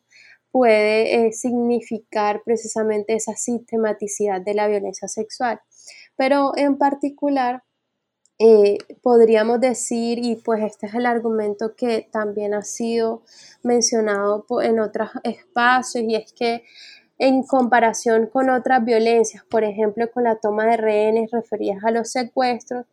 puede 0.51 1.27
eh, 1.27 1.33
significar 1.33 2.43
precisamente 2.45 3.15
esa 3.15 3.35
sistematicidad 3.37 4.41
de 4.41 4.55
la 4.55 4.69
violencia 4.69 5.09
sexual. 5.09 5.61
Pero 6.17 6.53
en 6.57 6.77
particular, 6.77 7.63
eh, 8.39 8.79
podríamos 9.03 9.61
decir, 9.61 10.19
y 10.19 10.37
pues 10.37 10.63
este 10.63 10.87
es 10.87 10.95
el 10.95 11.07
argumento 11.07 11.75
que 11.77 12.09
también 12.11 12.55
ha 12.55 12.63
sido 12.63 13.23
mencionado 13.63 14.47
en 14.63 14.81
otros 14.81 15.11
espacios, 15.25 16.05
y 16.05 16.15
es 16.17 16.33
que 16.33 16.65
en 17.19 17.43
comparación 17.43 18.29
con 18.29 18.49
otras 18.49 18.83
violencias, 18.83 19.45
por 19.45 19.63
ejemplo, 19.63 20.11
con 20.11 20.25
la 20.25 20.37
toma 20.37 20.65
de 20.67 20.79
rehenes 20.79 21.31
referidas 21.31 21.85
a 21.85 21.91
los 21.91 22.11
secuestros, 22.11 22.87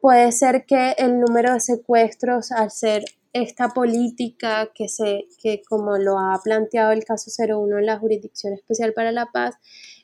puede 0.00 0.32
ser 0.32 0.66
que 0.66 0.92
el 0.98 1.18
número 1.18 1.54
de 1.54 1.60
secuestros, 1.60 2.52
al 2.52 2.70
ser 2.70 3.04
esta 3.32 3.68
política 3.68 4.70
que, 4.74 4.88
se, 4.88 5.26
que 5.42 5.62
como 5.68 5.98
lo 5.98 6.18
ha 6.18 6.40
planteado 6.42 6.92
el 6.92 7.04
caso 7.04 7.30
01 7.30 7.78
en 7.78 7.86
la 7.86 7.98
Jurisdicción 7.98 8.52
Especial 8.52 8.92
para 8.94 9.12
la 9.12 9.26
Paz, 9.26 9.56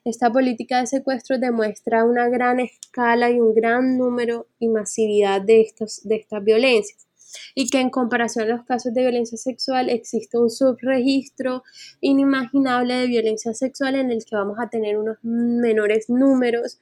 esta 0.04 0.30
política 0.30 0.80
de 0.80 0.86
secuestro 0.86 1.38
demuestra 1.38 2.04
una 2.04 2.28
gran 2.28 2.60
escala 2.60 3.30
y 3.30 3.40
un 3.40 3.54
gran 3.54 3.96
número 3.96 4.48
y 4.58 4.68
masividad 4.68 5.40
de, 5.40 5.62
estos, 5.62 6.02
de 6.04 6.16
estas 6.16 6.44
violencias 6.44 7.06
y 7.54 7.68
que 7.68 7.80
en 7.80 7.90
comparación 7.90 8.44
a 8.44 8.56
los 8.56 8.64
casos 8.64 8.94
de 8.94 9.00
violencia 9.00 9.38
sexual 9.38 9.90
existe 9.90 10.38
un 10.38 10.50
subregistro 10.50 11.62
inimaginable 12.00 12.94
de 12.94 13.06
violencia 13.06 13.54
sexual 13.54 13.96
en 13.96 14.10
el 14.10 14.24
que 14.24 14.36
vamos 14.36 14.58
a 14.60 14.68
tener 14.68 14.98
unos 14.98 15.18
menores 15.22 16.08
números 16.08 16.78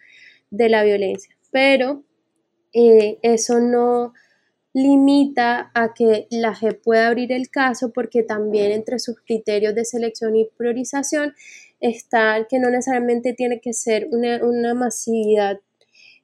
de 0.51 0.69
la 0.69 0.83
violencia. 0.83 1.35
Pero 1.51 2.05
eh, 2.73 3.19
eso 3.23 3.61
no 3.61 4.13
limita 4.75 5.71
a 5.75 5.93
que 5.93 6.27
la 6.31 6.55
JEP 6.55 6.83
pueda 6.83 7.09
abrir 7.09 7.33
el 7.33 7.51
caso 7.51 7.93
porque 7.93 8.23
también 8.23 8.73
entre 8.73 8.99
sus 8.99 9.21
criterios 9.21 9.75
de 9.75 9.85
selección 9.85 10.35
y 10.37 10.49
priorización 10.57 11.35
está 11.81 12.47
que 12.49 12.59
no 12.59 12.71
necesariamente 12.71 13.35
tiene 13.35 13.61
que 13.61 13.73
ser 13.75 14.09
una, 14.11 14.75
masividad 14.75 15.61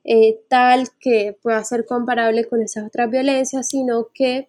eh, 0.05 0.41
tal 0.49 0.89
que 1.01 1.37
pueda 1.43 1.63
ser 1.65 1.85
comparable 1.85 2.47
con 2.47 2.63
esas 2.63 2.87
otras 2.87 3.11
violencias, 3.11 3.69
sino 3.69 4.09
que 4.15 4.49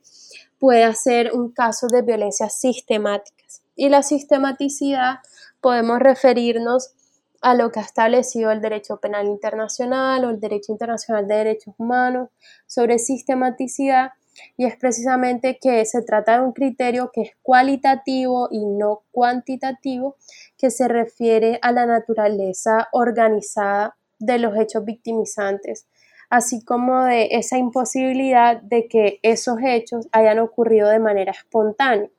pueda 0.59 0.93
ser 0.93 1.33
un 1.33 1.51
caso 1.51 1.87
de 1.87 2.01
violencias 2.01 2.59
sistemáticas. 2.59 3.61
Y 3.75 3.89
la 3.89 4.03
sistematicidad 4.03 5.19
podemos 5.61 5.99
referirnos 5.99 6.93
a 7.41 7.53
lo 7.53 7.71
que 7.71 7.79
ha 7.79 7.83
establecido 7.83 8.51
el 8.51 8.61
derecho 8.61 8.97
penal 8.97 9.27
internacional 9.27 10.25
o 10.25 10.29
el 10.29 10.39
derecho 10.39 10.71
internacional 10.71 11.27
de 11.27 11.35
derechos 11.35 11.73
humanos 11.77 12.29
sobre 12.67 12.99
sistematicidad 12.99 14.11
y 14.57 14.65
es 14.65 14.75
precisamente 14.77 15.57
que 15.61 15.85
se 15.85 16.01
trata 16.01 16.37
de 16.37 16.45
un 16.45 16.53
criterio 16.53 17.11
que 17.13 17.21
es 17.21 17.31
cualitativo 17.41 18.47
y 18.51 18.65
no 18.65 19.03
cuantitativo 19.11 20.15
que 20.57 20.71
se 20.71 20.87
refiere 20.87 21.59
a 21.61 21.71
la 21.71 21.85
naturaleza 21.85 22.87
organizada 22.91 23.95
de 24.19 24.39
los 24.39 24.57
hechos 24.57 24.83
victimizantes, 24.83 25.87
así 26.29 26.63
como 26.63 27.03
de 27.03 27.29
esa 27.31 27.57
imposibilidad 27.57 28.61
de 28.61 28.87
que 28.87 29.19
esos 29.23 29.57
hechos 29.63 30.07
hayan 30.11 30.39
ocurrido 30.39 30.89
de 30.89 30.99
manera 30.99 31.31
espontánea. 31.31 32.09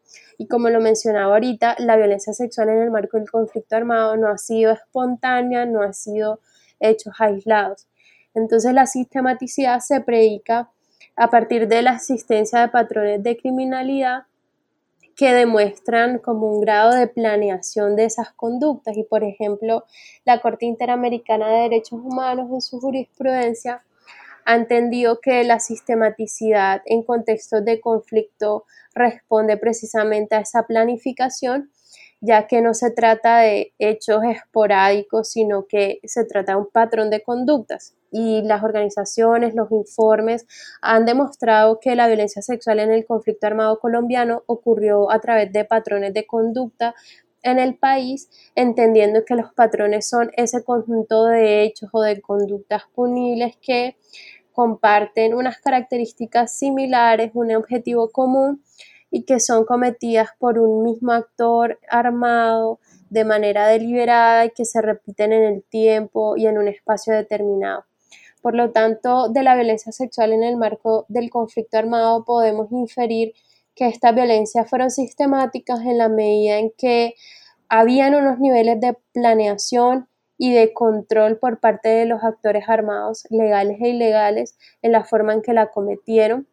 Y 0.41 0.47
como 0.47 0.71
lo 0.71 0.81
mencionaba 0.81 1.35
ahorita, 1.35 1.77
la 1.81 1.99
violencia 1.99 2.33
sexual 2.33 2.71
en 2.71 2.79
el 2.79 2.91
marco 2.91 3.19
del 3.19 3.31
conflicto 3.31 3.77
armado 3.77 4.17
no 4.17 4.29
ha 4.29 4.39
sido 4.39 4.73
espontánea, 4.73 5.67
no 5.67 5.83
ha 5.83 5.93
sido 5.93 6.41
hechos 6.81 7.13
aislados. 7.19 7.89
Entonces 8.33 8.73
la 8.73 8.87
sistematicidad 8.87 9.81
se 9.81 10.01
predica 10.01 10.71
a 11.15 11.29
partir 11.29 11.69
de 11.69 11.83
la 11.83 11.93
existencia 11.93 12.63
de 12.63 12.69
patrones 12.69 13.23
de 13.23 13.37
criminalidad 13.37 14.23
que 15.15 15.35
demuestran 15.35 16.19
como 16.19 16.47
un 16.47 16.63
grado 16.63 16.95
de 16.95 17.07
planeación 17.07 17.95
de 17.95 18.07
esas 18.07 18.33
conductas. 18.33 18.97
Y 18.97 19.03
por 19.03 19.23
ejemplo, 19.23 19.85
la 20.25 20.41
Corte 20.41 20.65
Interamericana 20.65 21.49
de 21.49 21.63
Derechos 21.65 22.01
Humanos 22.03 22.49
en 22.51 22.63
su 22.63 22.81
jurisprudencia 22.81 23.83
entendido 24.47 25.21
que 25.21 25.45
la 25.45 25.61
sistematicidad 25.61 26.83
en 26.87 27.03
contextos 27.03 27.65
de 27.65 27.81
conflicto 27.81 28.65
responde 28.95 29.57
precisamente 29.57 30.35
a 30.35 30.41
esa 30.41 30.67
planificación, 30.67 31.71
ya 32.21 32.47
que 32.47 32.61
no 32.61 32.75
se 32.75 32.91
trata 32.91 33.39
de 33.39 33.73
hechos 33.79 34.23
esporádicos, 34.25 35.31
sino 35.31 35.67
que 35.67 36.01
se 36.05 36.25
trata 36.25 36.53
de 36.53 36.59
un 36.59 36.71
patrón 36.71 37.11
de 37.11 37.23
conductas. 37.23 37.95
Y 38.13 38.43
las 38.43 38.63
organizaciones, 38.63 39.55
los 39.55 39.71
informes 39.71 40.47
han 40.83 41.07
demostrado 41.07 41.79
que 41.81 41.95
la 41.95 42.09
violencia 42.09 42.43
sexual 42.43 42.81
en 42.81 42.91
el 42.91 43.07
conflicto 43.07 43.47
armado 43.47 43.79
colombiano 43.79 44.43
ocurrió 44.47 45.11
a 45.11 45.21
través 45.21 45.53
de 45.53 45.65
patrones 45.65 46.13
de 46.13 46.27
conducta 46.27 46.95
en 47.43 47.59
el 47.59 47.77
país, 47.77 48.29
entendiendo 48.55 49.25
que 49.25 49.35
los 49.35 49.53
patrones 49.55 50.09
son 50.09 50.31
ese 50.37 50.63
conjunto 50.65 51.27
de 51.27 51.63
hechos 51.63 51.91
o 51.93 52.03
de 52.03 52.21
conductas 52.21 52.83
punibles 52.95 53.57
que 53.61 53.97
comparten 54.53 55.35
unas 55.35 55.59
características 55.59 56.53
similares, 56.53 57.31
un 57.35 57.55
objetivo 57.55 58.11
común 58.11 58.63
y 59.11 59.25
que 59.25 59.41
son 59.41 59.65
cometidas 59.65 60.31
por 60.39 60.59
un 60.59 60.83
mismo 60.83 61.13
actor 61.13 61.79
armado 61.89 62.79
de 63.09 63.25
manera 63.25 63.67
deliberada 63.67 64.47
y 64.47 64.51
que 64.51 64.65
se 64.65 64.81
repiten 64.81 65.33
en 65.33 65.43
el 65.43 65.63
tiempo 65.65 66.37
y 66.37 66.47
en 66.47 66.59
un 66.59 66.69
espacio 66.69 67.15
determinado. 67.15 67.85
Por 68.41 68.55
lo 68.55 68.71
tanto, 68.71 69.29
de 69.29 69.43
la 69.43 69.55
violencia 69.55 69.93
sexual 69.93 70.33
en 70.33 70.45
el 70.45 70.57
marco 70.57 71.05
del 71.09 71.29
conflicto 71.29 71.77
armado 71.77 72.25
podemos 72.25 72.71
inferir 72.73 73.35
que 73.75 73.89
estas 73.89 74.15
violencias 74.15 74.69
fueron 74.69 74.91
sistemáticas 74.91 75.81
en 75.81 75.99
la 75.99 76.09
medida 76.09 76.59
en 76.59 76.73
que 76.77 77.15
habían 77.69 78.15
unos 78.15 78.39
niveles 78.39 78.81
de 78.81 78.97
planeación 79.13 80.09
y 80.37 80.53
de 80.53 80.73
control 80.73 81.39
por 81.39 81.61
parte 81.61 81.89
de 81.91 82.07
los 82.07 82.25
actores 82.25 82.65
armados 82.69 83.27
legales 83.31 83.79
e 83.81 83.91
ilegales 83.91 84.57
en 84.83 84.93
la 84.93 85.05
forma 85.05 85.35
en 85.35 85.43
que 85.43 85.53
la 85.53 85.71
cometieron 85.71 86.49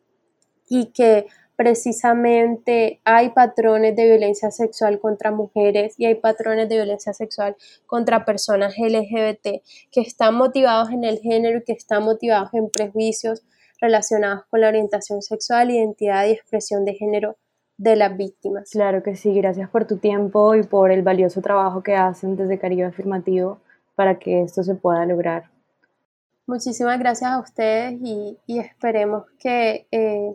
y 0.70 0.88
que 0.88 1.28
precisamente 1.56 3.02
hay 3.04 3.30
patrones 3.30 3.96
de 3.96 4.06
violencia 4.06 4.52
sexual 4.52 5.00
contra 5.00 5.32
mujeres 5.32 5.96
y 5.98 6.06
hay 6.06 6.16
patrones 6.16 6.70
de 6.70 6.76
violencia 6.76 7.14
sexual 7.14 7.56
contra 7.88 8.26
personas 8.26 8.76
LGBT 8.78 9.64
que 9.92 10.02
están 10.02 10.36
motivados 10.36 10.92
en 10.92 11.04
el 11.04 11.20
género 11.20 11.58
y 11.58 11.64
que 11.64 11.74
están 11.74 12.04
motivados 12.04 12.54
en 12.54 12.70
prejuicios 12.70 13.44
relacionados 13.80 14.44
con 14.50 14.62
la 14.62 14.70
orientación 14.70 15.22
sexual, 15.22 15.72
identidad 15.72 16.26
y 16.26 16.32
expresión 16.32 16.86
de 16.86 16.94
género 16.94 17.38
de 17.78 17.96
las 17.96 18.18
víctimas. 18.18 18.70
Claro 18.72 19.04
que 19.04 19.16
sí, 19.16 19.34
gracias 19.34 19.70
por 19.70 19.86
tu 19.86 19.98
tiempo 19.98 20.56
y 20.56 20.64
por 20.64 20.92
el 20.92 21.04
valioso 21.04 21.42
trabajo 21.42 21.84
que 21.84 21.96
hacen 21.96 22.36
desde 22.36 22.60
Caribe 22.60 22.86
Afirmativo 22.86 23.60
para 23.96 24.18
que 24.20 24.42
esto 24.42 24.64
se 24.64 24.76
pueda 24.76 25.06
lograr. 25.06 25.50
Muchísimas 26.48 26.98
gracias 26.98 27.30
a 27.30 27.40
ustedes 27.40 28.00
y, 28.02 28.38
esperemos 28.48 29.26
que 29.38 29.86
eh, 29.92 30.34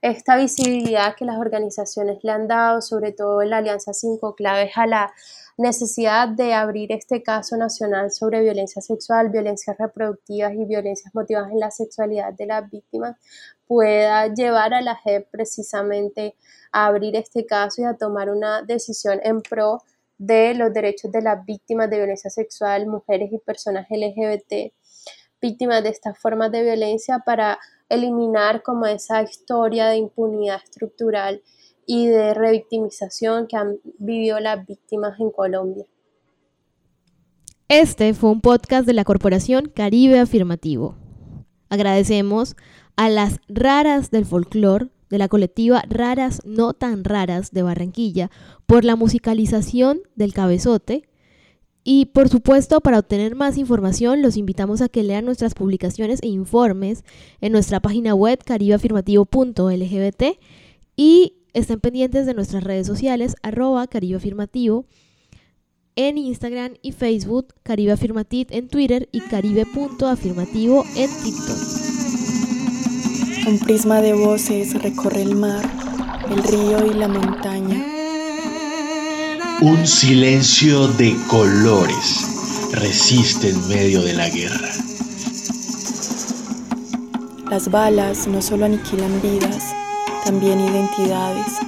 esta 0.00 0.36
visibilidad 0.36 1.14
que 1.14 1.26
las 1.26 1.38
organizaciones 1.38 2.24
le 2.24 2.32
han 2.32 2.48
dado, 2.48 2.80
sobre 2.80 3.12
todo 3.12 3.42
en 3.42 3.50
la 3.50 3.58
Alianza 3.58 3.92
5 3.92 4.34
Claves, 4.34 4.72
a 4.76 4.86
la 4.86 5.12
necesidad 5.60 6.28
de 6.28 6.54
abrir 6.54 6.90
este 6.90 7.22
caso 7.22 7.56
nacional 7.56 8.10
sobre 8.10 8.40
violencia 8.40 8.80
sexual, 8.80 9.28
violencias 9.28 9.76
reproductivas 9.78 10.54
y 10.54 10.64
violencias 10.64 11.14
motivadas 11.14 11.52
en 11.52 11.60
la 11.60 11.70
sexualidad 11.70 12.32
de 12.32 12.46
las 12.46 12.68
víctimas, 12.70 13.16
pueda 13.66 14.26
llevar 14.28 14.72
a 14.72 14.80
la 14.80 14.96
JEP 14.96 15.28
precisamente 15.30 16.34
a 16.72 16.86
abrir 16.86 17.14
este 17.14 17.44
caso 17.44 17.82
y 17.82 17.84
a 17.84 17.94
tomar 17.94 18.30
una 18.30 18.62
decisión 18.62 19.20
en 19.22 19.42
pro 19.42 19.82
de 20.16 20.54
los 20.54 20.72
derechos 20.72 21.12
de 21.12 21.22
las 21.22 21.44
víctimas 21.44 21.90
de 21.90 21.98
violencia 21.98 22.30
sexual, 22.30 22.86
mujeres 22.86 23.30
y 23.32 23.38
personas 23.38 23.86
LGBT, 23.90 24.72
víctimas 25.42 25.82
de 25.82 25.90
estas 25.90 26.18
formas 26.18 26.50
de 26.52 26.62
violencia 26.62 27.18
para 27.24 27.58
eliminar 27.88 28.62
como 28.62 28.86
esa 28.86 29.22
historia 29.22 29.88
de 29.88 29.96
impunidad 29.96 30.60
estructural 30.64 31.42
y 31.92 32.06
de 32.06 32.34
revictimización 32.34 33.48
que 33.48 33.56
han 33.56 33.80
vivido 33.98 34.38
las 34.38 34.64
víctimas 34.64 35.18
en 35.18 35.32
Colombia. 35.32 35.86
Este 37.66 38.14
fue 38.14 38.30
un 38.30 38.40
podcast 38.40 38.86
de 38.86 38.92
la 38.92 39.02
Corporación 39.02 39.72
Caribe 39.74 40.20
Afirmativo. 40.20 40.94
Agradecemos 41.68 42.54
a 42.94 43.08
las 43.08 43.40
raras 43.48 44.12
del 44.12 44.24
folclore 44.24 44.86
de 45.08 45.18
la 45.18 45.26
colectiva 45.26 45.82
Raras 45.88 46.42
No 46.44 46.74
Tan 46.74 47.02
Raras 47.02 47.50
de 47.50 47.64
Barranquilla 47.64 48.30
por 48.66 48.84
la 48.84 48.94
musicalización 48.94 50.00
del 50.14 50.32
cabezote 50.32 51.08
y 51.82 52.06
por 52.06 52.28
supuesto, 52.28 52.80
para 52.82 53.00
obtener 53.00 53.34
más 53.34 53.58
información, 53.58 54.22
los 54.22 54.36
invitamos 54.36 54.80
a 54.80 54.88
que 54.88 55.02
lean 55.02 55.24
nuestras 55.24 55.54
publicaciones 55.54 56.22
e 56.22 56.28
informes 56.28 57.02
en 57.40 57.50
nuestra 57.50 57.80
página 57.80 58.14
web 58.14 58.38
caribeafirmativo.lgbt 58.44 60.22
y 60.94 61.39
estén 61.54 61.80
pendientes 61.80 62.26
de 62.26 62.34
nuestras 62.34 62.64
redes 62.64 62.86
sociales 62.86 63.36
arroba 63.42 63.86
caribeafirmativo 63.86 64.86
en 65.96 66.18
Instagram 66.18 66.74
y 66.82 66.92
Facebook, 66.92 67.54
Caribe 67.62 67.94
en 68.50 68.68
Twitter 68.68 69.08
y 69.12 69.20
caribe.afirmativo 69.20 70.84
en 70.96 71.10
TikTok. 71.22 71.58
Un 73.48 73.58
prisma 73.58 74.00
de 74.00 74.12
voces 74.12 74.80
recorre 74.82 75.22
el 75.22 75.34
mar, 75.34 75.64
el 76.30 76.42
río 76.42 76.86
y 76.86 76.94
la 76.94 77.08
montaña 77.08 78.00
un 79.62 79.86
silencio 79.86 80.88
de 80.88 81.14
colores 81.28 82.70
resiste 82.72 83.50
en 83.50 83.68
medio 83.68 84.00
de 84.00 84.14
la 84.14 84.26
guerra. 84.30 84.70
Las 87.50 87.70
balas 87.70 88.26
no 88.26 88.40
solo 88.40 88.64
aniquilan 88.64 89.20
vidas, 89.20 89.74
también 90.24 90.60
identidades. 90.60 91.58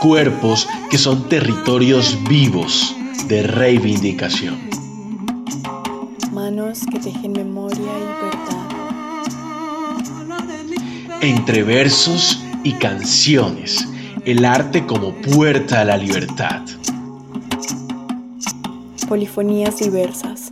Cuerpos 0.00 0.68
que 0.90 0.98
son 0.98 1.28
territorios 1.28 2.16
vivos 2.28 2.94
de 3.28 3.42
reivindicación. 3.42 4.58
Manos 6.32 6.80
que 6.90 6.98
tejen 6.98 7.32
memoria 7.32 7.78
y 7.78 8.04
verdad. 8.24 8.66
Entre 11.20 11.62
versos 11.62 12.40
y 12.62 12.72
canciones 12.72 13.88
el 14.26 14.44
arte 14.44 14.84
como 14.86 15.14
puerta 15.14 15.82
a 15.82 15.84
la 15.84 15.96
libertad. 15.96 16.62
Polifonías 19.08 19.78
diversas. 19.78 20.50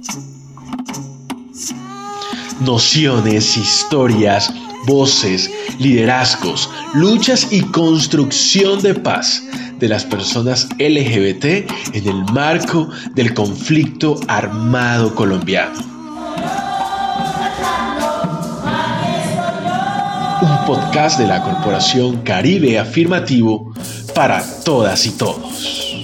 Nociones, 2.60 3.56
historias, 3.56 4.54
voces, 4.86 5.50
liderazgos, 5.78 6.70
luchas 6.94 7.48
y 7.50 7.62
construcción 7.62 8.82
de 8.82 8.94
paz 8.94 9.42
de 9.78 9.88
las 9.88 10.04
personas 10.04 10.68
LGBT 10.78 11.44
en 11.92 12.08
el 12.08 12.24
marco 12.32 12.88
del 13.14 13.34
conflicto 13.34 14.20
armado 14.28 15.14
colombiano. 15.14 15.94
un 20.44 20.66
podcast 20.66 21.18
de 21.18 21.26
la 21.26 21.42
Corporación 21.42 22.22
Caribe 22.22 22.78
Afirmativo 22.78 23.72
para 24.14 24.44
todas 24.62 25.06
y 25.06 25.12
todos. 25.12 25.94